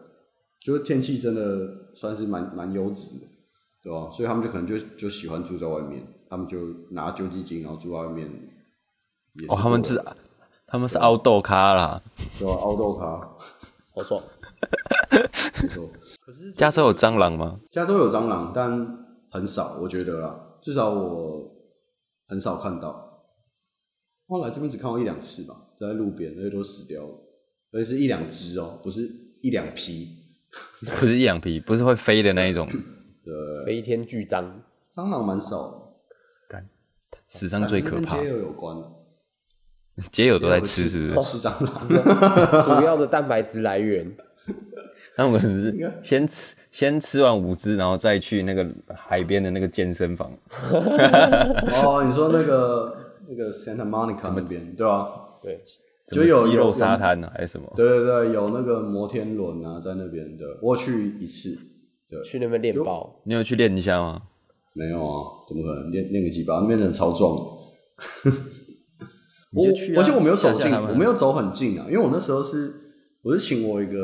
[0.65, 3.27] 就是天气真的算是蛮蛮优质的，
[3.83, 4.11] 对吧？
[4.11, 6.59] 所以他们就可能就就喜欢住在外面，他们就
[6.91, 8.31] 拿救济金，然后住在外面。
[9.49, 10.01] 哦，他们是。
[10.73, 12.03] 他们是凹豆咖啦，
[12.39, 12.55] 对吧？
[12.55, 13.05] 凹豆咖，
[13.95, 14.19] 好爽。
[16.25, 17.61] 可是加州有蟑螂吗？
[17.71, 18.71] 加州有蟑螂，但
[19.31, 21.47] 很少，我觉得啦，至少我
[22.27, 23.23] 很少看到。
[24.27, 27.19] 我来这边只看过一两次吧，在路边，而且都死掉了，
[27.73, 29.03] 而且是一两只哦，不是
[29.43, 30.09] 一两批，
[30.99, 32.67] 不是一两批，不是会飞的那一种。
[33.23, 34.51] 对，飞天巨蟑，
[34.91, 35.99] 蟑螂蛮少。
[36.49, 36.67] 干，
[37.29, 38.17] 史上最可怕。
[38.17, 38.75] 跟街友有关。
[40.11, 41.39] 街友都在吃，是不是？
[41.39, 44.11] 吃蟑螂，主要的蛋白质来源。
[45.15, 50.33] 他们可能是先吃，先吃完五只，然后再去那个海边的那个健身房。
[51.85, 52.97] 哦，你说那个
[53.29, 55.11] 那个 Santa Monica 那边，对吧？
[55.43, 55.61] 对，
[56.07, 57.71] 就有肌肉沙滩呢，还是什么？
[57.77, 60.47] 对对对，有那个摩天轮啊，在那边的。
[60.63, 61.59] 我去一次，
[62.09, 63.21] 对，去那边练爆。
[63.25, 64.23] 你有去练一下吗？
[64.73, 66.61] 没有啊，怎么可能练练个几把？
[66.61, 67.43] 那边人超壮的。
[69.53, 72.75] 我、啊、而且我没有走近，我没有走很近啊，因为我那时候是
[73.23, 73.99] 我是请我一个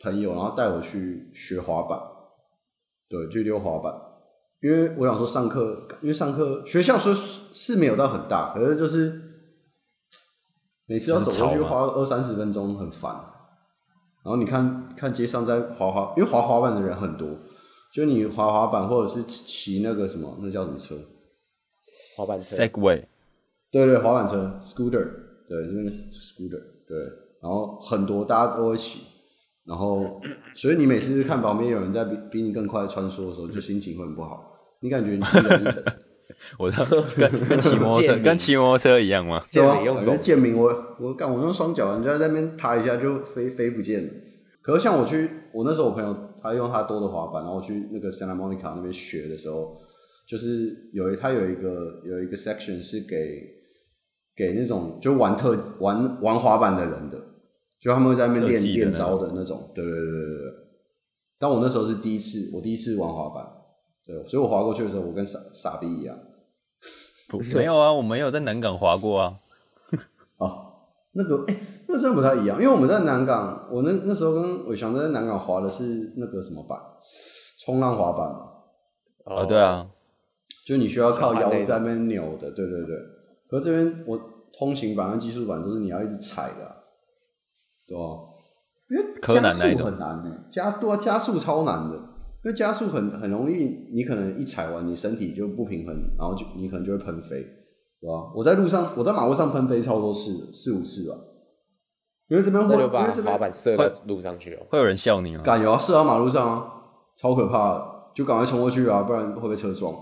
[0.00, 1.98] 朋友，然后带我去学滑板，
[3.08, 3.94] 对，去溜滑板。
[4.60, 9.20] 因为我想说上课，因为上课学校说是没有到很大，可是就是
[10.86, 13.12] 每次要走过去花二三十分钟很烦。
[14.24, 17.28] 然后你看看街上在滑滑，因为滑滑板的人很多，
[17.94, 20.96] 就你滑滑板或者是骑那个什么，那叫什么车？
[22.16, 22.56] 滑板车。
[22.56, 23.04] Segway。
[23.70, 25.06] 对对，滑板车，scooter，
[25.48, 26.98] 对，这边是 scooter，对，
[27.42, 29.00] 然后很多大家都会骑，
[29.66, 30.18] 然后
[30.54, 34.54] 所以你每次看旁边有人在比比你更快穿梭的时候，就心情会很不好。
[34.80, 35.20] 你感觉你
[36.58, 36.86] 我知道，
[37.18, 39.42] 跟跟 骑摩托车跟骑摩托车一样吗？
[39.52, 44.12] 对啊，反正剑明我我干我用双脚，人家在那边踏一下就飞飞不见了。
[44.62, 49.76] 可是像我去，我那时候我朋友他用他多的滑板，然后我去那个 Santa Monica 那边学的时候，
[50.26, 53.57] 就是有一他有一个有一个 section 是给。
[54.38, 57.18] 给那种就玩特玩玩滑板的人的，
[57.80, 60.52] 就他们会在那边练练招的那种，对对对对对。
[61.40, 63.44] 但我那时候是第一次，我第一次玩滑板，
[64.06, 66.16] 对，所以我滑过去的时候，我跟傻傻逼一样。
[67.28, 69.34] 不，没有啊，我没有在南港滑过啊。
[70.38, 70.66] 哦，
[71.14, 76.78] 那个哎、欸，那真的不太一样，因为我们在南港，我那那时候跟伟翔在南港滑的是那个什么板，
[77.64, 78.46] 冲浪滑板嘛。
[79.24, 79.88] 哦，对啊，
[80.64, 82.96] 就你需要靠腰在那边扭的，对对对。
[83.48, 84.18] 可是这边我
[84.58, 86.76] 通行板跟技术板都是你要一直踩的，啊，
[87.88, 88.02] 对吧？
[88.90, 97.42] 因为加速很难的，加多加速超难的，因为加速很很容易，你可能一踩完，你身体就不平衡，然后就你可能就会喷飞，
[98.00, 98.32] 对吧？
[98.34, 101.16] 我在路上，我在马路上喷飞超多次，四五次吧。
[102.28, 105.42] 因为这边会，就把滑板射到路上去了，会有人笑你吗？
[105.42, 106.72] 敢有啊，射到马路上啊，
[107.16, 107.84] 超可怕的，
[108.14, 109.94] 就赶快冲过去啊，不然会被车撞。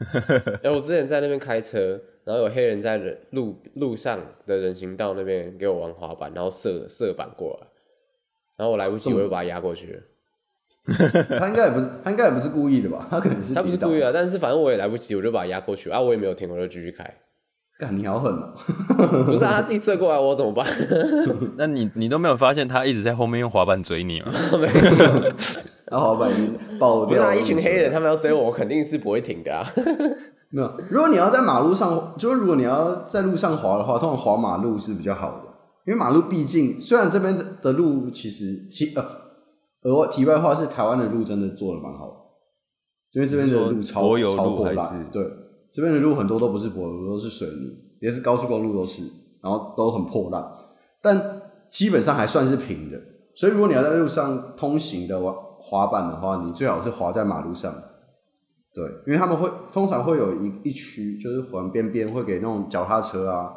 [0.62, 2.00] 哎，我之前在那边开车。
[2.24, 7.66] 然后有黑人在人路路上的人行道那边给我玩滑板，然后射射板过来。
[8.58, 10.02] 然后我来不及，我就把他压过去了。
[11.38, 13.06] 他应该也不是，他应该也不是故意的吧？
[13.08, 17.02] 他可能是他不是故意啊，但是反正我也来不及，我就把他压过去啊，我也没有停，我就继续开。
[17.78, 18.52] 干你好狠哦！
[19.24, 20.66] 不是啊，他自己射过来，我怎么办？
[21.56, 24.32] 那你你都没有发现他一直在后面用滑板追你吗？
[24.58, 25.32] 没有，
[25.86, 27.22] 然后滑板已经爆掉。
[27.22, 29.64] 那一群黑人，他们要追我，我肯定是不会停的啊。
[30.50, 35.42] 没有，如果你要在马路上，就是如果你要在路上滑的话，通常滑马路是比较好的，
[35.86, 39.04] 因为马路毕竟虽然这边的路其实其呃，
[39.82, 42.14] 额外题外话是台湾的路真的做的蛮好的，
[43.12, 45.22] 因为这边的路超超破烂，对。
[45.72, 49.02] 这边的路很多都不是柏油路，都是水泥，也是高速公路都是，
[49.42, 50.52] 然后都很破烂，
[51.00, 53.00] 但基本上还算是平的。
[53.34, 57.72] 所以如果你要在路上通行的滑滑板的话，你最好是滑在马路上，
[58.74, 63.52] 对，因为他们会通常会有一一区，就是环边边会给那种脚踏车啊，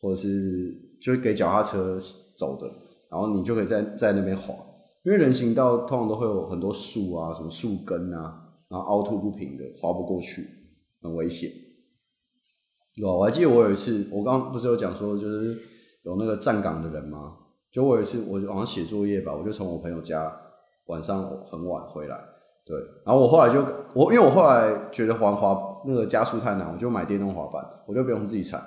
[0.00, 0.72] 或者是
[1.02, 1.98] 就是给脚踏车
[2.38, 2.66] 走的，
[3.10, 4.54] 然后你就可以在在那边滑，
[5.04, 8.40] 因为人行道通常都会有很多树啊，什么树根啊，
[8.70, 10.61] 然后凹凸不平的，滑不过去。
[11.02, 11.50] 很危险，
[12.94, 15.58] 有我还记得我有一次，我刚刚不是有讲说，就是
[16.04, 17.32] 有那个站岗的人吗？
[17.72, 20.30] 就我有一次，我晚上写作业吧，我就从我朋友家
[20.86, 22.16] 晚上很晚回来，
[22.64, 28.60] 对，然后我后来就我因为我后来觉得滑滑那个加速太难，我就买电动滑板，我就不用自己踩，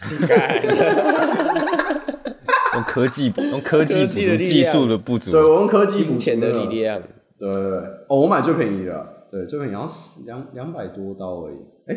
[2.74, 7.00] 用科技补用科技补足技术的不足，对，我用科技补钱的力量，
[7.38, 7.78] 对对对，
[8.08, 9.15] 哦，我买最便宜的。
[9.36, 11.56] 对，这边好像两两百多刀而已，
[11.86, 11.96] 哎，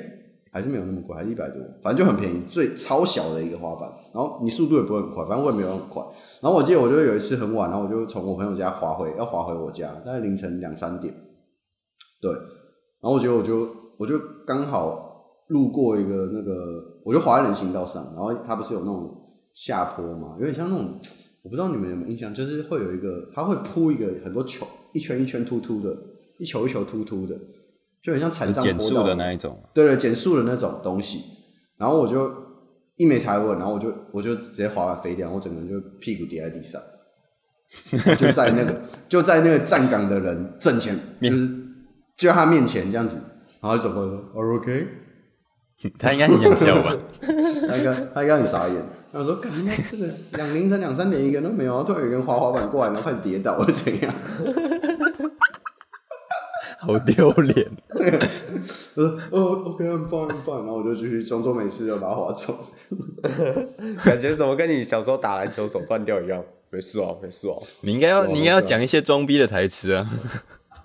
[0.52, 6.04] 还是没有那么贵，还是一百多，反正就很便宜，最超小的一个滑板，然后你速度也不会很快，反正我也没有很快。
[6.42, 11.14] 然后我记得我就有一次很晚，然后我就从我朋友家滑回，要滑回我家，大概凌晨两三点。
[12.22, 13.68] 对，然后我觉得我就
[13.98, 19.10] 我就刚好路过一个那个，我就滑在人行道上，然后它不是有那种
[19.54, 20.36] 下坡嘛？
[20.40, 21.00] 有点像那种，
[21.44, 25.96] 我不知道你们有没有印象，就是会有一个，它会铺一个很多球，一圈一圈凸凸的。
[26.40, 27.38] 一球一球突突的，
[28.02, 29.62] 就很像残障坡道的那一种。
[29.74, 31.22] 对对，减速的那种东西。
[31.78, 32.30] 然后我就
[32.98, 36.82] 一没踩稳，然后我就我就直接滑板飞掉，我整个人就屁股跌在地上，
[38.18, 41.48] 就在那个 就在那个站岗的人正前，就是
[42.18, 43.18] 就在他面前这样子，
[43.62, 44.88] 然后就走过来说：“Are you okay？”
[45.98, 46.94] 他应该很想笑吧？
[47.22, 48.76] 他应该他应该很傻眼。
[49.14, 54.14] 他说：“干嘛这个两凌晨两三点一个人都没有，突然有人滑滑板过来，然后开始跌倒，或者怎样？”
[56.82, 57.70] 好丢脸！
[58.96, 62.56] 我 说哦，OK，I'm fine，I'm fine，然后我就继续装作没事，就把它划走。
[64.04, 66.42] 感觉怎么跟你小时候打篮球手断掉一样？
[66.72, 67.62] 没事哦，没事哦。
[67.82, 70.10] 你应该要，你应该要讲一些装逼的台词啊。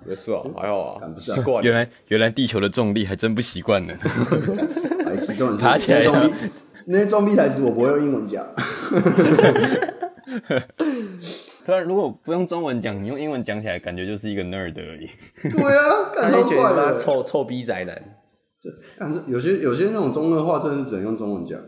[0.04, 1.62] 没事哦，还好啊，习惯。
[1.62, 3.94] 原来，原来地球的重力还真不习惯呢。
[5.04, 6.02] 台词重点是爬起来。
[6.86, 8.44] 那些装逼台词我不会用英文讲。
[11.64, 15.08] 突然，如果不用中文讲，你用英文讲起来，感觉就是一个 nerd 而已。
[15.50, 18.20] 对啊， 感觉觉得臭臭逼宅男。
[18.98, 21.58] 但是有些有些那种中二话，真的是只能用中文讲。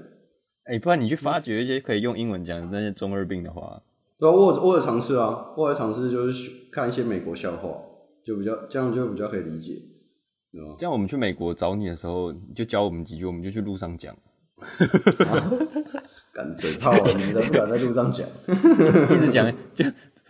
[0.64, 3.82] 哎、欸，不然你去发掘一些可以用英文讲的那些中二病的话。
[4.18, 7.68] 对啊，我我有尝试啊，我有尝试就是看一些美国笑话，
[8.24, 9.74] 就比较这样就比较可以理解。
[10.78, 14.16] 这样我们去美国找你的时候，你就教我们几句，我们就去路上讲。
[16.36, 19.84] 敢嘴炮，你都不敢在路上讲， 一直讲就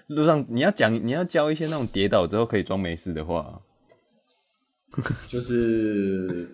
[0.06, 3.60] 路上你要讲，你要教一些那种跌倒之后可以装没事的话，
[5.28, 6.48] 就是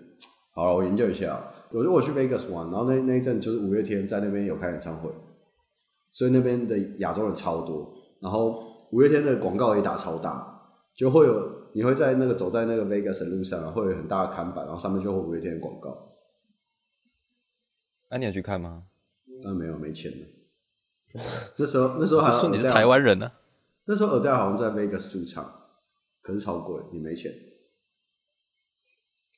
[0.55, 1.39] 好了，我研究一下。
[1.71, 5.11] 我如果去 Vegas 玩，然后那那一阵就是五月天在那边有开演唱会，
[6.11, 10.61] 所以那边的亚洲人超多，然后五月天的广告也打超大，
[10.95, 15.97] 就会有你会在那个走在那个 Vegas 的路上，会有很大的看板，然后上面就会五月天的广告。
[18.11, 18.85] 那、啊、你有去看吗？
[19.43, 20.27] 那、啊、没有，没钱了。
[21.59, 23.41] 那时候那时候还说你是台湾人呢、啊。
[23.85, 25.45] 那时候尔代好像在 Vegas 驻唱，
[26.23, 27.31] 可是超贵，你没钱，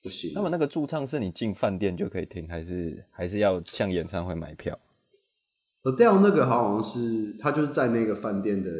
[0.02, 0.32] 不行。
[0.34, 4.78] 那么那个驻唱是你进饭店就可以听，还是还是要像演唱会买票？
[5.82, 8.70] 尔代那个好像是他就是在那个饭店的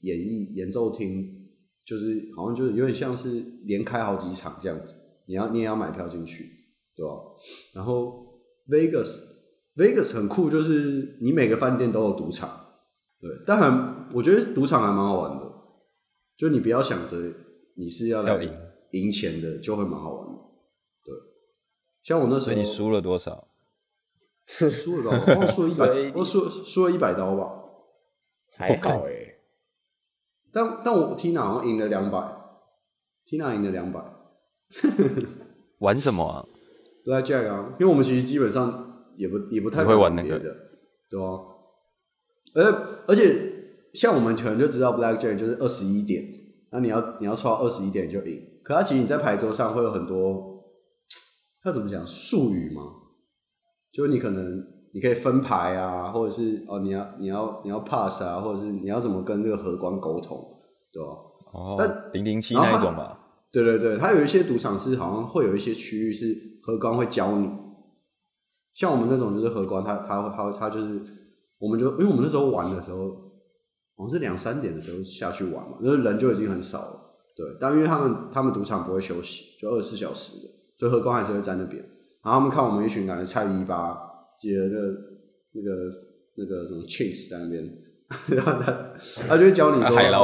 [0.00, 1.48] 演艺演奏厅，
[1.84, 4.96] 就是好像就是有点像是连开好几场这样子，
[5.26, 6.50] 你要你也要买票进去，
[6.94, 7.14] 对吧？
[7.74, 9.33] 然后 Vegas。
[9.76, 12.48] Vegas 很酷，就是你每个饭店都有赌场，
[13.18, 15.52] 对，但很我觉得赌场还蛮好玩的，
[16.36, 17.16] 就你不要想着
[17.76, 18.40] 你是要来
[18.92, 20.42] 赢钱的，就会蛮好玩的，
[21.04, 21.12] 对。
[22.04, 23.48] 像我那时候，你输了多少？
[24.46, 25.40] 是输了多少？
[25.40, 27.50] 我输了一百， 我输输了一百刀吧，
[28.56, 29.40] 还好哎、欸。
[30.54, 32.18] 但但我 Tina 好像赢了两百
[33.26, 34.00] ，Tina 赢了两百。
[35.80, 36.46] 玩什么啊？
[37.04, 38.92] 都在 Jack 啊，因为我们其实基本上。
[39.16, 40.54] 也不也不太会玩那个的，
[41.10, 41.26] 对吧？
[42.54, 43.52] 而而且
[43.92, 46.24] 像我们可能就知道 Blackjack 就是二十一点，
[46.72, 48.40] 那你要你要抽到二十一点就赢。
[48.62, 50.64] 可它其实你在牌桌上会有很多，
[51.62, 52.82] 它怎么讲术语吗？
[53.92, 60.38] 就是你可能你可以分牌啊，或者是哦你要你要你要 pass 啊，或者是你要怎么跟这个荷官沟通，
[60.92, 61.10] 对吧？
[61.52, 63.20] 哦，但零零七那一种吧。
[63.52, 67.48] 对对对，它有一些赌场是好像会有一些区域是荷官会教你，
[68.74, 71.00] 像我们那种就是荷官他他他他就是，
[71.58, 73.10] 我们就因为我们那时候玩的时候，
[73.96, 77.00] 好像是两三点的时候下去玩嘛，那人就已经很少了。
[77.36, 81.82] 对，但因为他们他们赌场不会休息，就二十四小时的，所以荷官还是会在那边。
[82.22, 83.96] 然后他们看我们一群感觉菜逼吧，
[84.38, 84.86] 接了那个
[85.52, 85.90] 那个
[86.36, 87.62] 那个什么 chicks 在那边，
[88.36, 88.92] 然后他
[89.28, 90.20] 他就会教你说海捞。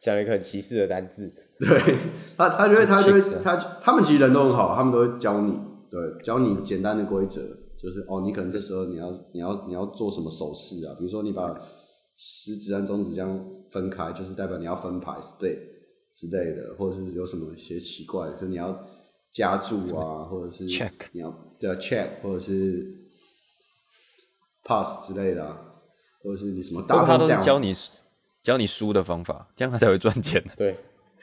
[0.00, 1.94] 讲了一个很歧视的单字，对
[2.34, 5.60] 他，他觉得他就会他他们其实人都很好，他们都会教你，
[5.90, 7.42] 对，教你简单的规则，
[7.82, 10.94] 就是哦，你可能这时候你要你要你要做什么手势啊？
[10.98, 11.58] 比如说你把
[12.16, 15.58] 食指和中指这样分开，就是代表你要分牌 split
[16.12, 18.78] 之类的，或者是有什么一些奇怪，就是你要
[19.32, 22.86] 加注啊，或者是 check 你要对 check 或者是
[24.64, 25.58] pass 之类的，啊，
[26.22, 27.74] 或者是你什么大都教你。
[28.42, 30.42] 教你输的方法，这样他才会赚钱。
[30.56, 30.74] 对，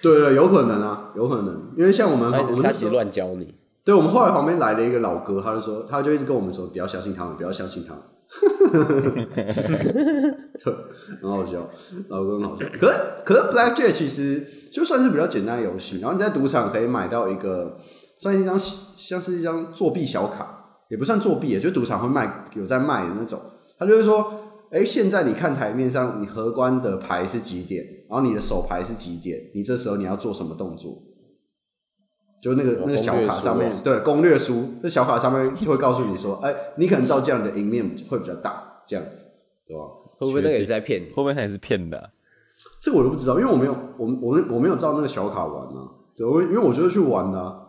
[0.03, 3.55] 对对，有可能啊，有可能，因为像我们，我们他其实乱教你。
[3.88, 8.04] 对，我们后来旁边来了一个老哥，他就说，他就一直跟我们说，不要相信他们，不要相信他们。
[9.32, 10.76] 对，
[11.22, 11.70] 很好笑，
[12.10, 12.66] 老哥很好笑。
[12.78, 17.78] 可是，可是 Blackjack 其实就算是比较简单的游戏，然后你在赌场可以买到一个，
[18.20, 23.40] 算是一张像是一张作弊小卡，也不算作弊，就赌场会卖，有在卖的那种。
[23.80, 24.44] 他就是说。
[24.70, 27.86] 哎，现在你看台面上，你荷官的牌是几点？
[28.10, 29.40] 然后你的手牌是几点？
[29.56, 30.92] 你这时候你要做什么动作？
[32.42, 39.26] 就那个那个小卡上面，对，攻略书，那小卡上面就会告诉你说，哎，你可能照这样的赢面会比较大，这样子，
[39.68, 39.84] 对吧？
[40.18, 41.08] 会不会那个也是在骗你？
[41.10, 42.10] 会不会那也是骗的啊？
[42.82, 45.92] 这个我都不知道，因为我没有，我我我没有照那个小卡玩啊。
[46.16, 47.60] 对，我因为我就是去玩的啊，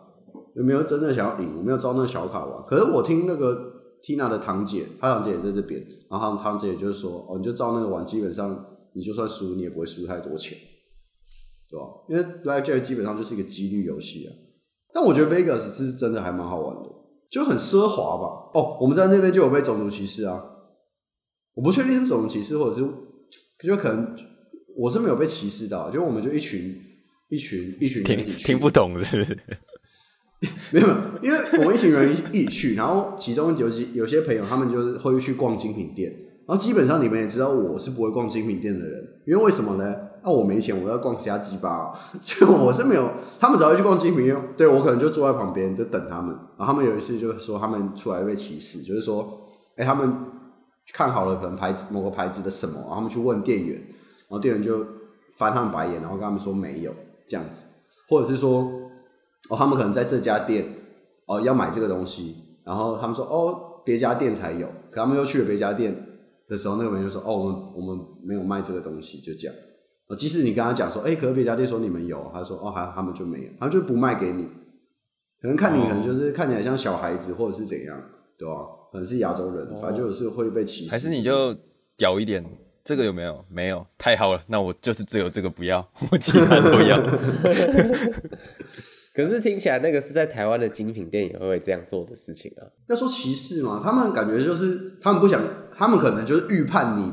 [0.55, 1.55] 有没有真正想要赢？
[1.57, 2.63] 我没有照那个小卡玩。
[2.65, 3.75] 可是我听那个。
[4.01, 10.57] Tina 的堂姐，她堂姐也在这边，然后堂姐也就是说，哦，你就照那个玩，基本上你就算输，你也不会输太多钱，
[11.69, 11.85] 对吧？
[12.07, 14.31] 因为 Blackjack 基本上就是一个几率游戏啊。
[14.93, 16.89] 但我觉得 Vegas 是真的还蛮好玩的，
[17.29, 18.49] 就很奢华吧。
[18.53, 20.43] 哦，我们在那边就有被种族歧视啊。
[21.53, 22.87] 我不确定是种族歧视，或者是
[23.67, 24.15] 就可能
[24.77, 26.75] 我是没有被歧视到，就我们就一群
[27.29, 29.37] 一群一群人一起，听听不懂是不是？
[30.71, 30.87] 没有，
[31.21, 36.09] 因为我们一群人一起去，然后其中有几有些朋友，他们就是会去逛精品店，
[36.47, 39.93] 然后基本上你们也知道，我是不会逛精品店的人，因为为什么呢？
[40.23, 43.09] 那、我没钱，我要逛其他鸡巴， 就我是没有，
[43.39, 49.41] 他们只要去逛精品，对我可能就坐在旁边就等他们，然后他们有一次就说他们出来被歧视，就是说，
[49.75, 50.13] 哎，他们
[50.93, 54.85] 看好了可能牌子某个牌子的什么，然后他们去问店员，然后店员就
[55.37, 56.93] 翻他们白眼，然后跟他们说没有
[57.27, 57.63] 这样子，
[58.07, 58.71] 或者是说。
[59.49, 60.63] 哦，他们可能在这家店
[61.25, 65.95] 哦要买这个东西，然后他们说哦别家店才有，可他们又去了别家店
[66.47, 69.55] 的时候，那个人就说哦我们我们没有卖这个东西，就这样。
[70.09, 74.49] 哦，即使你跟他讲说，哎，可是别家店说你们有，他说哦还他们就没有，他就不卖给你。
[75.41, 77.97] 可能看你可能就是看起来像小孩子或者是怎样，
[78.37, 78.55] 对吧？
[78.91, 80.91] 可能是亚洲人，反正就是会被歧视。
[80.91, 81.55] 还是你就
[81.95, 82.43] 屌一点，
[82.83, 83.45] 这个有没有？
[83.47, 86.99] 没有，太好了，那我就是只有这个不要，我其他都要。
[89.13, 92.65] 可是听起来那个是在台湾的精品店也会这样做的事情啊。
[92.87, 95.41] 要说歧视嘛，他们感觉就是他们不想，
[95.75, 97.11] 他们可能就是预判你，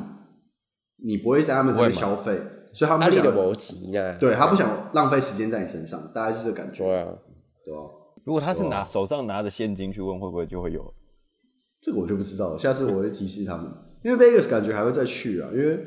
[1.05, 2.41] 你不会在他们这边消费，
[2.77, 6.85] 所以他们不想逻辑对，他不想浪费时间在你身上，大概是这个感觉。
[6.85, 7.09] 对啊，
[7.65, 7.81] 对啊。
[8.25, 10.93] 如果他是拿手上拿着现金去问，会不会就会有？
[11.81, 13.73] 这个我就不知道了，下次我会提示他们。
[14.03, 15.79] 因为 Vegas 感觉还会再去啊，因为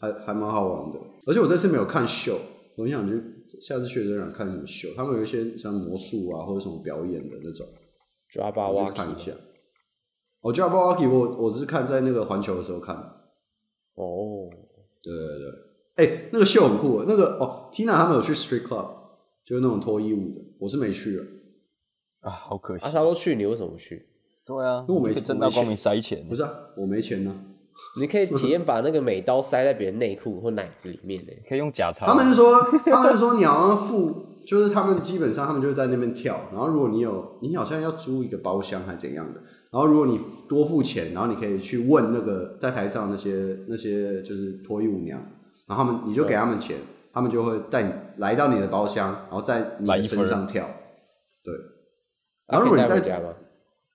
[0.00, 2.38] 还还蛮好玩的，而且我这次没有看秀，
[2.76, 3.22] 我很想去。
[3.62, 4.88] 下次去的人看什么秀？
[4.94, 7.66] 他们有一些像魔术啊，或者什么表演的那种，
[8.28, 9.32] 抓巴瓦看一下。
[10.42, 12.94] 哦，抓巴瓦基，我我只是看在那个环球的时候看。
[13.94, 14.48] 哦，
[15.02, 15.50] 对对对，
[15.98, 17.04] 哎、欸，那个秀很酷。
[17.06, 18.88] 那个哦，Tina 他们有去 Street Club，
[19.44, 21.24] 就是那种脱衣舞的，我是没去了。
[22.20, 22.84] 啊，好可惜。
[22.84, 24.06] 阿、啊、他都去，你为什么不去？
[24.46, 26.24] 对啊，因为我没正大光明塞钱。
[26.28, 27.36] 不是啊，我没钱呢、啊。
[28.00, 32.06] 你可以体验把那个美刀塞在别人内裤或奶子里面呢， 可以用假钞。
[32.06, 36.40] 他们是说，他们是说你要付， 就是他们基本上他们就在那边跳。
[36.50, 39.40] 然后如果你有，你好像要租一个包厢还是怎样的。
[39.70, 40.18] 然后如果你
[40.48, 45.22] 多付钱，然后你可以去问那个在台上那些那些就是脱衣舞娘，
[45.68, 46.78] 然后他们你就给他们钱，
[47.12, 50.68] 他们就会带你来到你的包厢，然后在你的身上跳。
[51.44, 51.54] 对。
[52.48, 53.34] 然后如果你在家吗？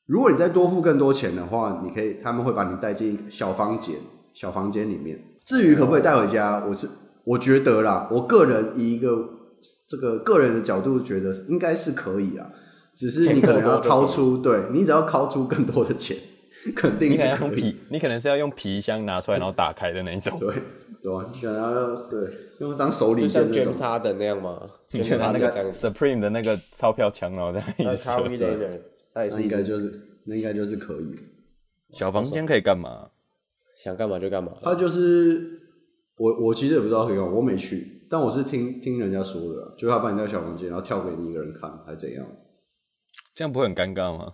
[0.05, 3.95] 如果你再多付更多钱的话，你可以，他们会把你带进小房间，
[4.33, 6.87] 小房间里面，至于可不可以带回家，我是
[7.23, 9.29] 我觉得啦，我个人以一个
[9.87, 12.51] 这个个人的角度觉得应该是可以啊，
[12.95, 16.17] 只是你可能要掏出，对，你只要掏出更多的钱，
[16.75, 17.39] 肯定是可以。
[17.39, 20.53] 你可能用皮，你可能是要用皮箱拿出来然后打开的那种， 对
[21.01, 24.61] 对啊，你可能要对用当手里像卷纱的那样吗？
[24.87, 28.27] 卷纱那个 Supreme 的那个钞票枪，然后在一直说，
[29.13, 31.17] 那应该就是那应该就是可以。
[31.91, 33.09] 小房间可以干嘛？
[33.75, 34.53] 想干嘛就干嘛。
[34.63, 35.59] 他就是
[36.17, 42.25] 我，我其实也不知道可以干嘛，我没去，但我是听听人家说的，就他把你带小房间，然后跳给你一个人看，还是怎样？
[43.35, 44.33] 这样不会很尴尬吗？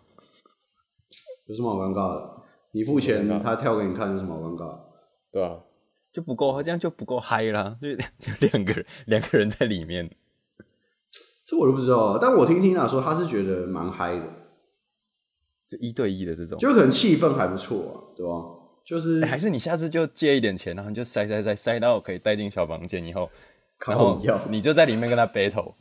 [1.49, 2.29] 有什么好尴尬的？
[2.71, 4.79] 你付钱，他跳给你看，有什么好尴尬？
[5.31, 5.57] 对啊，
[6.13, 10.07] 就不够，这样就不够嗨啦，就 就两个人，两个人在里面，
[11.43, 14.23] 这我都不知道，但我听听他说，他是觉得蛮嗨的。
[15.67, 18.31] 就一对一的这种，就可能气氛还不错啊，对吧？
[18.85, 23.27] 就是、欸、还是你下次就借一点钱，然后你就塞塞塞塞到可以带进小房间以后，
[23.87, 24.19] 然后
[24.49, 25.73] 你就在里面跟他 battle，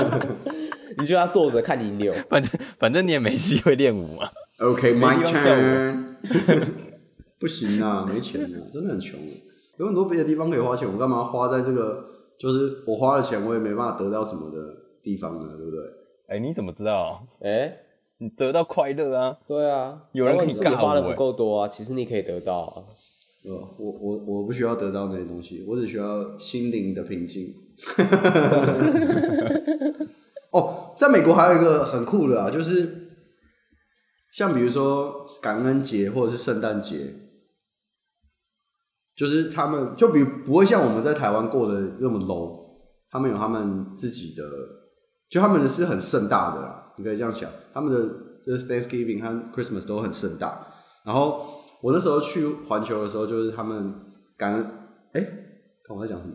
[0.98, 4.30] 你就要坐着看你扭， 反正反正你也没机会练舞嘛。
[4.60, 6.04] OK，my、okay, turn。
[7.40, 9.18] 不行啊，没钱啊，真的很穷。
[9.78, 12.04] 有很多别的地方可以花钱，我干嘛花在这个？
[12.38, 14.58] 就是我花了钱，我也没办法得到什么的
[15.02, 15.80] 地方呢，对不对？
[16.28, 17.26] 哎、欸，你怎么知道？
[17.40, 17.76] 哎、欸。
[18.22, 19.34] 你得到快乐啊？
[19.46, 22.84] 对啊，有人可以干，花的不够多啊，其实你可以得到啊。
[23.46, 27.54] 呃，我我我不需要得到那些东西，我只需要心灵的平静。
[30.52, 33.09] 哦，在美国还有一个很酷的啊，就是
[34.32, 37.14] 像比如说感恩节或者是圣诞节，
[39.16, 42.58] 就是他们就比不会像我们在台湾过得那么 low，
[43.10, 44.44] 他们有他们自己的，
[45.28, 46.92] 就他们的是很盛大的啦。
[46.96, 48.14] 你可以这样想，他们的
[48.46, 50.66] 就是 Thanksgiving 和 Christmas 都很盛大。
[51.04, 51.40] 然后
[51.82, 53.94] 我那时候去环球的时候，就是他们
[54.36, 54.70] 感恩，
[55.14, 55.20] 哎，
[55.86, 56.34] 看我在讲什么？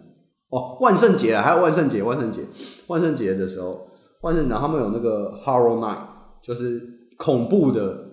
[0.49, 2.41] 哦，万圣节啊，还有万圣节，万圣节，
[2.87, 3.87] 万圣节的时候，
[4.21, 6.07] 万圣节，然后他们有那个 Horror Night，
[6.43, 6.79] 就是
[7.17, 8.09] 恐怖的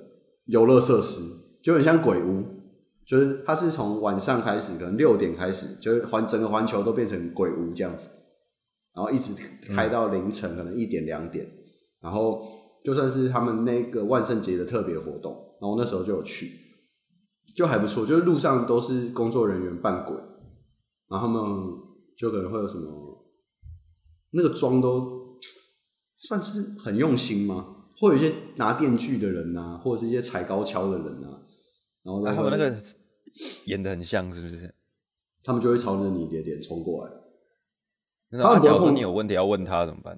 [0.47, 1.21] 游乐设施，
[1.63, 2.45] 就很像鬼屋，
[3.07, 8.09] 就是它是从晚上开始，可能六点开始，就是环整个环球都变成鬼屋这样子，
[8.95, 9.33] 然后一直
[9.75, 11.47] 开到凌晨，可能一点两点。
[12.01, 12.45] 然后
[12.85, 16.51] 就算是他们那个万圣节的特别活动，然后那时候就有去，
[17.57, 18.05] 就还不错。
[18.05, 20.17] 就是路上都是工作人员扮鬼，
[21.09, 21.43] 然后他们
[22.17, 23.25] 就可能会有什么，
[24.33, 25.39] 那个妆都
[26.19, 27.82] 算是很用心吗？
[27.99, 31.41] 会有一些拿电锯的人啊，或者是一些踩高跷的人啊，
[32.03, 32.75] 然后他们那个
[33.67, 34.75] 演的很像，是不是？
[35.45, 37.13] 他们就会朝着你的脸冲过来。
[38.39, 40.15] 他们不会碰你有问题要问他怎么办？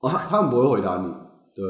[0.00, 1.12] 啊，他他们不会回答你，
[1.54, 1.64] 对，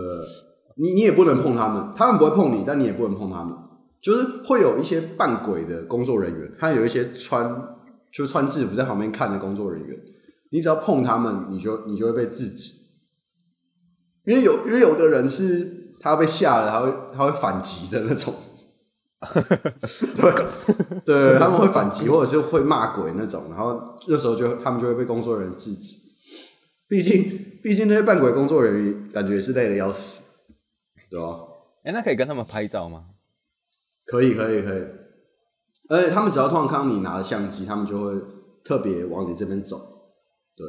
[0.76, 3.56] 你你也不能碰他们，他们不会碰你，但你也不能碰他们。
[4.00, 7.76] 就是会有一些扮鬼的工作人员，还有一些穿
[8.10, 9.96] 就穿制服在旁边看的工作人员，
[10.50, 12.79] 你只要碰他们，你就你就会被制止。
[14.24, 18.34] 因为有因为有的人是他被吓了，他会他会反击的那种，
[21.04, 25.96] 对对，他们会反击或者是会骂鬼那种，然后那时候就他们就会被工作人员制止。
[26.88, 30.24] 毕竟，毕竟那些扮鬼工作人员感觉也是累的要死，
[31.08, 31.38] 对吧？
[31.84, 33.04] 哎，那可以跟他们拍照吗？
[34.06, 34.82] 可以，可以，可以。
[35.88, 38.20] 而且他们只要通常看到你拿着相机，他们就会
[38.64, 39.78] 特别往你这边走。
[40.56, 40.66] 对，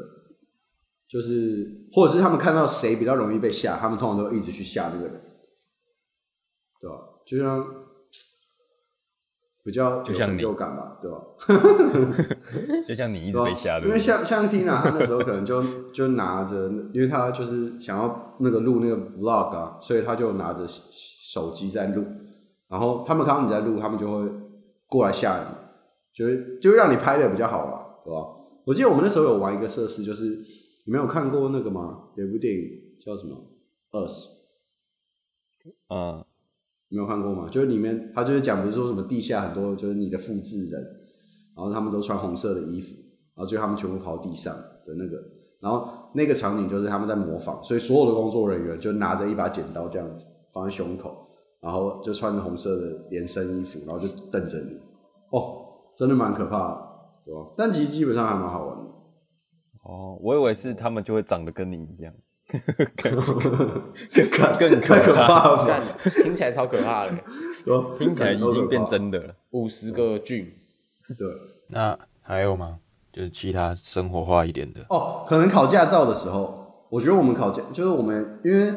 [1.11, 5.21] 就是或者是他们看到谁比较容易被吓，他们通常都会一直去吓那个人，
[6.79, 6.95] 对吧？
[7.25, 7.67] 就像。
[9.63, 11.21] 比较有成就感吧，对吧？
[12.87, 22.03] 就像你一直被吓的，因为像像 Tina，他那时候可能就就拿着，因为他就是想要那个录那个 vlog 啊，所以他就拿着手机在录。
[22.67, 24.27] 然后他们看到你在录，他们就会
[24.87, 25.45] 过来吓你，
[26.11, 28.17] 就就让你拍的比较好啦，对吧？
[28.65, 30.39] 我记得我们那时候有玩一个设施，就是
[30.85, 32.09] 你没有看过那个吗？
[32.15, 32.61] 有部电影
[32.99, 33.35] 叫什么
[33.91, 34.27] ？Us。
[35.89, 36.23] 嗯。
[36.93, 37.47] 没有看过吗？
[37.49, 40.81] 就是里面他就是讲，不是说什么地下很多就是你的复制人，
[41.55, 42.93] 然后他们都穿红色的衣服，
[43.33, 44.53] 然后最后他们全部跑地上
[44.85, 45.17] 的那个，
[45.61, 51.29] 然后那个场景就是他们在模仿，所以所有的工作人员就拿着一把剪刀这样子放在胸口，
[51.61, 54.77] 然后就穿着红色的连身衣服，然后就瞪着你，
[55.29, 56.89] 哦，真的蛮可怕的，
[57.25, 57.53] 对吧？
[57.55, 58.90] 但其实基本上还蛮好玩的。
[59.83, 62.13] 哦，我以为是他们就会长得跟你一样。
[63.01, 63.15] 更
[64.29, 67.13] 更更可怕了，听起来超可怕的，
[67.97, 69.35] 听起来已经变真的了。
[69.51, 70.51] 五十个菌，
[71.17, 71.27] 对。
[71.69, 72.79] 那还有吗？
[73.13, 75.23] 就是其他生活化一点的哦。
[75.25, 78.73] 可能考驾照的时候，我觉得我们考驾就是我们，因为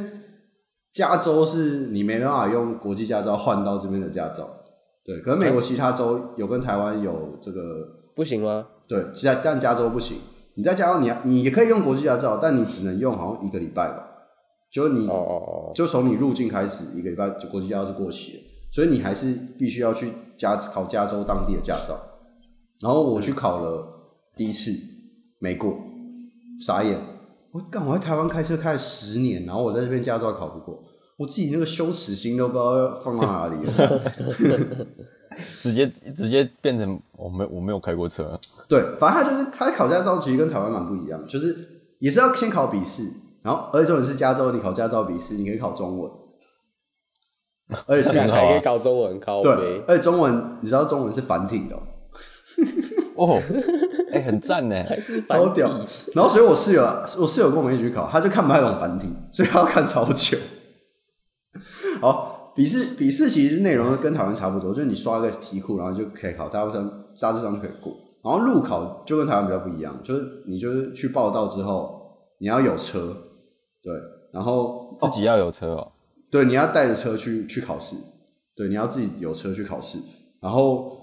[0.92, 4.48] 加州是你没办法用国际驾照换到这边的驾照，
[5.04, 8.68] 对，可能美国其他州有跟台湾有这个不行吗？
[8.86, 10.18] 对，其他但加州不行。
[10.54, 14.10] 你在加州你，你你也可以用国际驾照，但你只能用好像一个礼拜吧。
[14.70, 15.74] 就你，oh, oh, oh.
[15.74, 18.38] 就从你入境开始一个礼拜，就国际驾照是过期的，
[18.72, 21.96] 所以你还是必须要去加考加州当地的驾照。
[22.80, 23.86] 然后我去考了
[24.36, 24.72] 第一次，
[25.38, 25.76] 没过，
[26.66, 26.98] 傻眼。
[27.52, 30.82] 我干，我在台湾开车开了十年，然后我在这边驾照考不过，
[31.18, 34.86] 我自己那个羞耻心都不知道要放到哪里了。
[35.60, 38.38] 直接直接变成我没我没有开过车。
[38.68, 41.56] 对，反正他就是他考驾照其实跟台湾蛮不一样，就是
[41.98, 43.02] 也是要先考笔试，
[43.42, 46.10] 然后而且重点是加州你考驾照笔试你可以考中文，
[47.86, 51.76] 而且是 还可以考中文考对，而且中文你知道中文是繁体的
[53.16, 53.40] 哦，
[54.12, 54.84] 哎、欸、很赞呢，
[55.28, 55.68] 超屌。
[56.14, 56.82] 然后所以我室友
[57.18, 60.38] 我室友跟我们一起去考，他就看不太懂繁体，所以他要看超久。
[62.00, 62.33] 好。
[62.54, 66.88] 笔试笔试其实内容跟台湾差不多，就是你刷个题库，然后就可以考，大部分
[67.20, 67.92] 大致上可以过。
[68.22, 73.16] 然后路考就跟台湾比较不一样，就是你就是去报到之后，你要有车，
[73.82, 73.92] 对，
[74.32, 75.92] 然后自己要有车哦，哦
[76.30, 77.96] 对，你要带着车去去考试，
[78.54, 79.98] 对，你要自己有车去考试。
[80.40, 80.96] 然后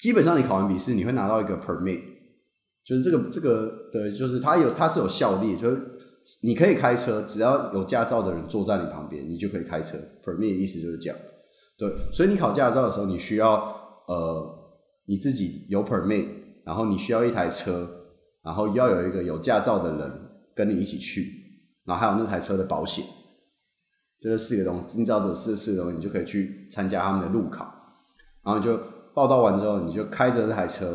[0.00, 2.00] 基本上你考完笔试，你会拿到一个 permit，
[2.84, 5.80] 就是这个这个的，就是它有它是有效力，就是。
[6.42, 9.96] 你可以开车，只要有驾照的人坐在你旁边，你就可以开车。
[10.22, 11.18] Permit 意思就是这样，
[11.78, 11.90] 对。
[12.12, 13.54] 所以你考驾照的时候，你需要
[14.06, 14.74] 呃
[15.06, 16.26] 你自己有 Permit，
[16.64, 17.88] 然后你需要一台车，
[18.42, 20.12] 然后要有一个有驾照的人
[20.54, 21.26] 跟你一起去，
[21.84, 23.04] 然后还有那台车的保险，
[24.20, 24.98] 这、就是四个东西。
[24.98, 27.64] 你知道这四四个东西，你就可以去参加他们的路考。
[28.42, 28.78] 然后就
[29.14, 30.90] 报到完之后，你就开着那台车，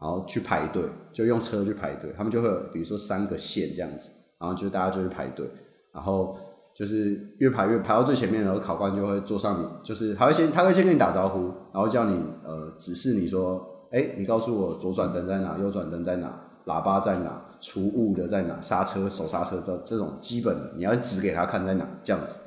[0.00, 2.12] 然后去排队，就用车去排队。
[2.16, 4.10] 他们就会有比如说三个线这样子。
[4.38, 5.48] 然后就大家就去排队，
[5.92, 6.36] 然后
[6.74, 22.38] 就是越排越排到最前面，然后考官就会坐上你，就是他会先他会先跟你打招呼，然后叫你呃指示你说，哎，你告诉我左转灯在哪，右转灯在哪，喇叭在哪，除雾的在哪，刹车手刹车这这种基本的，你要指给他看在哪这样子，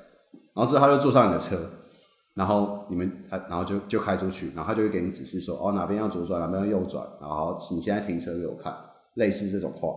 [0.54, 1.58] 然后之后他就坐上你的车，
[2.34, 8.74] 然后你们他然后就就开出去，然后他就会给你指示说，哦哪边要左转，哪边要右转，然后你现在停车给我看，
[9.14, 9.90] 类似这种话。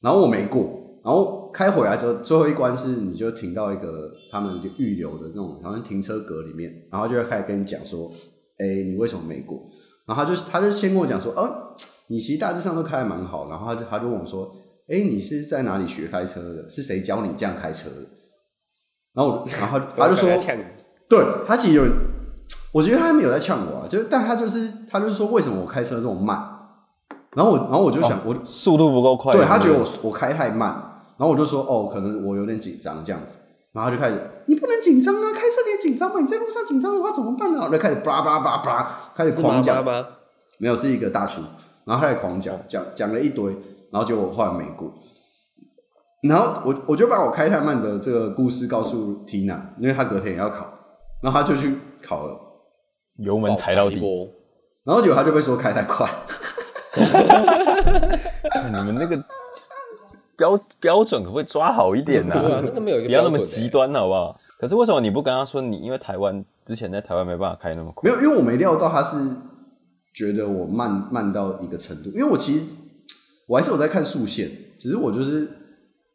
[0.00, 0.62] 然后我没过，
[1.04, 8.10] 然后开回来之后，最后一关是你就停到一个他们预留的这种好像停车格里面，然后就会开始跟你讲说，
[8.58, 9.60] 哎，你为什么没过？
[10.06, 11.74] 然后他就他就先跟我讲说，哦，
[12.08, 14.50] 你其实大致上都开的蛮好，然后他就他就问我说，
[14.88, 16.68] 哎，你是在哪里学开车的？
[16.68, 17.96] 是谁教你这样开车的？
[19.12, 20.28] 然后然后他， 他就说，
[21.08, 21.84] 对，他其实有，
[22.72, 26.59] 我觉得他没有在呛我啊，就是但他就是他就是说，为什么我开车这么慢？
[27.36, 30.70] 然后我，然后我就想，哦、我速度不够快，对，他觉得我我开太慢，
[31.16, 33.38] 然后我就说，哦，可能我有点紧张这样子，
[33.72, 36.18] 然后他就开始，你不能紧张啊，开车可以紧张嘛？
[36.20, 37.60] 你在路上紧张的话怎么办呢？
[37.60, 39.84] 然后就开始叭叭叭叭，开始狂讲，
[40.58, 41.40] 没有，是一个大叔，
[41.84, 43.52] 然后他开始狂讲，讲讲了一堆，
[43.92, 44.92] 然后结果我后来没过，
[46.28, 50.66] 然后我我就把我开太慢的这个故事告诉 Tina，因为他隔天也要考，
[51.22, 52.36] 然后他就去考了，
[53.18, 53.96] 油门踩到底，
[54.84, 56.10] 然后结果他就被说开太快。
[58.66, 59.22] 你们那个
[60.36, 62.34] 标标准可不可以抓好一点呢？
[62.34, 62.56] 啊？
[62.56, 64.40] 啊那个，没有一个不要那么极端，好不好？
[64.58, 68.10] 可是为什么你不跟他说你因为台湾之前在台湾没办法开那么快？
[68.10, 69.16] 没有，因为我没料到他是
[70.12, 72.10] 觉得我慢慢到一个程度。
[72.10, 72.64] 因为我其实
[73.46, 75.48] 我还是有在看速线，只是我就是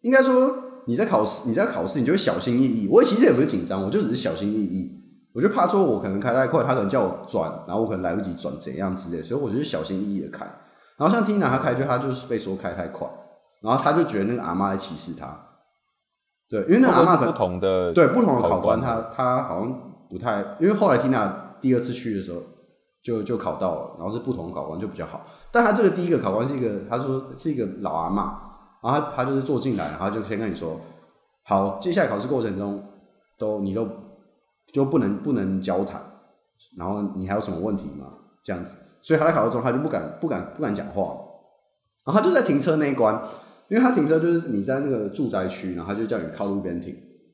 [0.02, 0.56] 应该说
[0.86, 2.88] 你在考试，你在考试，你就会小心翼翼。
[2.92, 5.02] 我其实也不是紧张，我就只是小心翼翼。
[5.34, 10.46] 我就怕说我可能开太快，他可能叫我转，然后我可能来不及转，怎样之类，所以我就是小心翼翼的开。
[10.98, 13.08] 然后像 Tina 他开就他就是被说开太快，
[13.62, 15.38] 然后他就觉得那个阿妈在歧视他。
[16.48, 22.40] 对，因为那个阿妈可能不同的对不同的考官他，他他好像不太，因为后来 Tina 第二次去的时候
[23.04, 25.26] 就就考到了，然后是不同的考官就比较好。
[25.52, 28.40] 但他这个第一个考官是一个，他说是一个老阿妈，
[28.82, 30.80] 然后他他就是坐进来，然后就先跟你说，
[31.44, 32.84] 好，接下来考试过程中
[33.38, 33.88] 都你都
[34.72, 36.02] 就不能不能交谈，
[36.78, 38.06] 然后你还有什么问题吗？
[38.44, 38.76] 这样子。
[39.06, 41.16] 所以他在考试中，他就不敢、不敢、不敢讲话。
[42.04, 43.14] 然后他就在停车那一关，
[43.68, 46.92] 因为他停车就是你在那个住宅区，然后他就叫你靠路边停，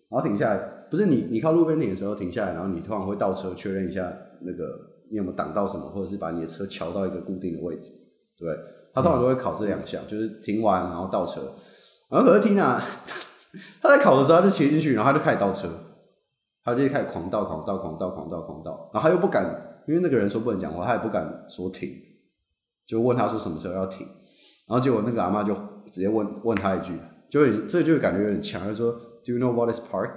[0.09, 0.57] 然后停下来，
[0.89, 4.11] 不是你你靠路边停的时候停下来，然后你突然会倒车确认一下
[4.41, 4.65] 那个
[5.09, 7.89] 你有没有挡到什么，或者是把你的车乔到一个固定的位置，
[8.38, 8.53] 对，
[8.93, 11.41] 他通常都会考这两项，就是停完然后倒车。
[12.09, 12.82] 然后可是 Tina
[13.82, 15.69] 他在考的时候他就骑进去，然后他就开始倒车，
[16.65, 19.69] 他就开始狂倒、狂倒、狂倒、狂倒、狂倒，然后他又不敢。
[19.88, 21.91] 因为那个人说不能讲话，他也不敢说停，
[22.86, 24.07] 就问他说什么时候要停，
[24.67, 25.53] 然后结果那个阿妈就
[25.91, 26.97] 直接问问他一句，
[27.29, 28.91] 就这就感觉有点强，就说
[29.23, 30.13] Do you know what is park？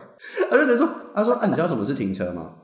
[0.51, 2.55] 他就直接说，他说啊，你知道什么是停车吗？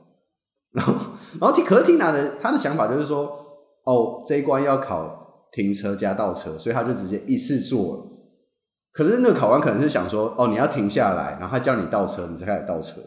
[0.72, 0.94] 然后
[1.40, 3.36] 然后可是 Tina 的他的想法就是说，
[3.84, 8.06] 哦，这一关要考停车加倒车，所以他就直接一次做了。
[8.92, 13.00] 可是那个考官可能是想说，哦，你要停下来，然后他叫你倒车，你才开始倒车。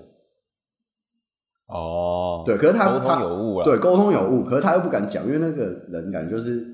[1.67, 2.12] 哦，
[2.45, 6.65] 对，可是他沟通有误了，对，沟通有误，可是他又不敢讲，因为那个人感觉就是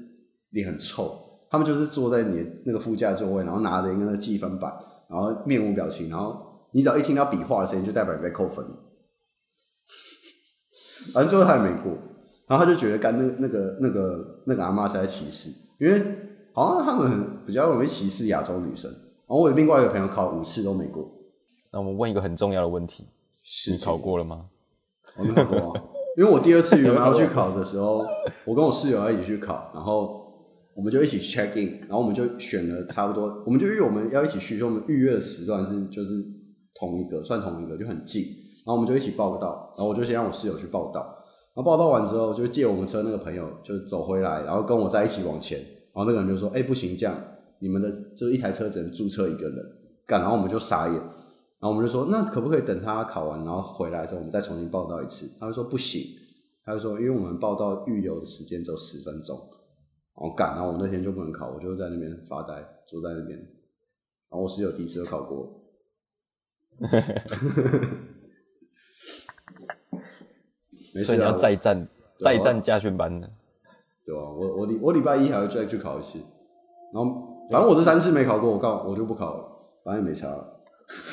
[0.51, 1.17] 脸很臭。
[1.51, 4.71] 他们就是坐在你的那个副驾座位，然后拿着一个那个计分板，
[5.09, 6.39] 然后面无表情，然后
[6.71, 8.63] 你只要一听到比划的声音，就代表你被扣分。
[11.11, 11.91] 反正最后他也没过，
[12.45, 15.49] 然后他就觉得干那那个那个那个阿妈是在歧视，
[15.79, 15.99] 因为
[16.53, 18.91] 好像他们很比较容易歧视亚洲女生。
[18.91, 21.09] 然后我有另外一个朋友考五次都没过。
[21.71, 23.07] 那我们问一个很重要的问题：
[23.71, 24.45] 你考过了吗？
[25.17, 25.83] 我没考过啊，
[26.17, 28.05] 因为我第二次原来要去考的时候，
[28.45, 30.17] 我跟我室友要一起去考，然后。
[30.75, 36.23] 我们就一起 check in，然后我们就选了差不多，我们就因为我们要一起去，所以我们预约的时段是就是
[36.73, 38.23] 同一个，算同一个，就很近。
[38.65, 45.59] 然后我们就一起报个到，然后我就先让我室友去报到，然后报到完之后，就借我们车那个朋友就走回来，然后跟我在一起往前。
[45.59, 47.13] 然后那个人就说：“哎，不行，这样
[47.59, 49.57] 你们的就一台车只能注册一个人。”
[50.07, 50.95] 干，然后我们就傻眼，
[51.61, 56.01] 然后我们就说：“那可不可以等他考完，然后回来的时候我们再重新报到一次？”他就说：“不行。”
[56.63, 59.37] 他就说：“因为我们报到预留的时间只有十分钟。”
[60.15, 62.55] 我赶，然后我那天就不能考，我就在那边发呆，
[62.87, 63.37] 坐在那边。
[63.39, 65.63] 然后我室友第一次都考过，
[70.93, 71.87] 没事，你要再战，
[72.19, 73.27] 再战驾训班的，
[74.05, 74.21] 对吧？
[74.21, 76.19] 我我礼我礼拜一还要再去考一次，
[76.93, 79.49] 然后反正我这三次没考过，我告我就不考了，
[79.83, 80.58] 反正也没差了，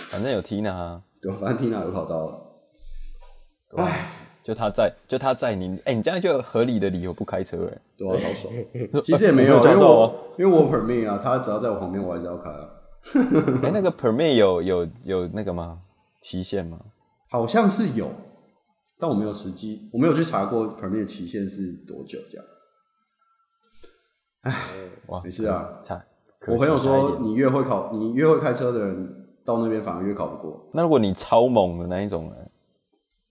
[0.08, 4.12] 反正有 Tina 啊，对，反正 Tina 有考到了，唉。
[4.46, 8.54] 就他在，就他在你，哎、欸，你这样就有合理的理由不开车哎，对啊，超爽。
[9.02, 12.70] 其实也没有，因为我因为我 permit 啊，他只要在我旁边，我还是要开啊。
[13.64, 15.80] 哎、欸，那个 permit 有有有那个吗？
[16.22, 16.78] 期限吗？
[17.28, 18.08] 好像是有，
[19.00, 22.46] 但我没有实际，我没有去查过 permit 的期限是多久这样。
[24.42, 24.54] 哎，
[25.08, 25.80] 哇，没事啊。
[25.82, 26.00] 差，
[26.46, 30.68] 我朋友说，你越会考，你越会开车的人，到那边反而越考不过。
[30.74, 32.36] 那如果你超猛的那一种呢？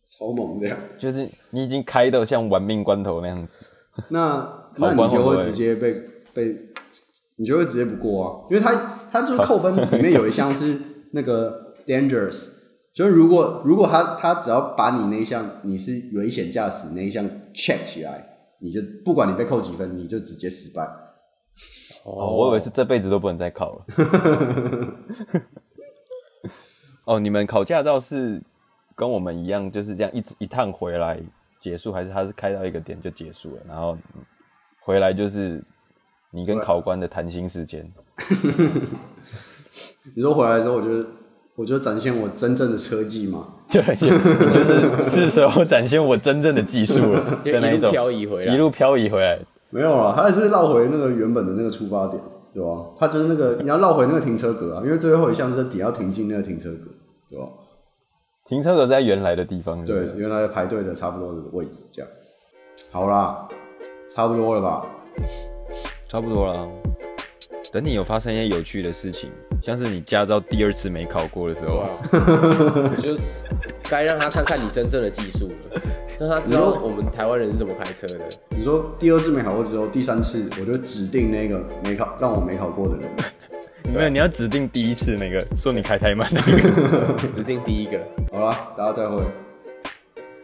[0.07, 3.65] 超猛这样，就是你已经开到像玩命关头那样子，
[4.09, 4.47] 那
[4.77, 5.93] 那你就会直接被
[6.31, 6.55] 被，
[7.37, 10.79] 你就会直接不过啊，因为他他就是扣分里面有一项是
[11.11, 12.51] 那个 dangerous，
[12.93, 20.83] 就是如果如果他他只要把你那一项你是危险驾驶那一项 check 起来，你就不管你被扣几分，你就直接失败。
[22.03, 23.85] 哦，我以为是这辈子都不能再考了。
[27.05, 28.41] 哦，你们考驾照是？
[28.97, 31.19] 跟我们一样就是这样一直一趟回来
[31.59, 33.97] 结束，还是他是开到一个点就结束了，然后
[34.79, 35.61] 回来就是
[36.31, 37.85] 你跟考官的谈心时间。
[40.15, 41.05] 你说回来之后，我就
[41.55, 43.49] 我就展现我真正的车技嘛？
[43.69, 49.37] 对， 就是是时候展现我真正的技术了，就一路漂移回来，一路漂移回来。
[49.71, 52.23] 没有啊，他还是绕回那个原本的那个出发点，
[52.55, 52.85] 对吧？
[52.97, 56.89] 他就是那个你要绕回那个停车格啊，因为最后一项是底要停进那个停车格，
[57.29, 57.47] 对吧？
[58.45, 60.05] 停车格在原来的地方是是？
[60.13, 62.09] 对，原来的排队的差不多的位置，这样。
[62.93, 63.45] 好啦，
[64.13, 64.85] 差不多了吧？
[66.07, 66.69] 差不多了。
[67.73, 69.29] 等你有发生一些有趣的事情，
[69.61, 71.83] 像是你驾照第二次没考过的时候，
[73.01, 73.43] 就是
[73.89, 75.81] 该让他看看你真正的技术了，
[76.19, 78.19] 让他知道我们台湾人是怎么开车的。
[78.49, 83.09] 你说第二次没考过之后，第三次我就指定那个没考让我没考过的人。
[83.93, 87.99] 没有，你要指定第一次那个说你开太慢那个， 指定第一个。
[88.31, 89.21] 好了，大家再会。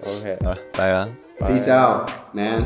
[0.04, 1.10] OK，好了，拜了。
[1.40, 2.64] Peace out, man.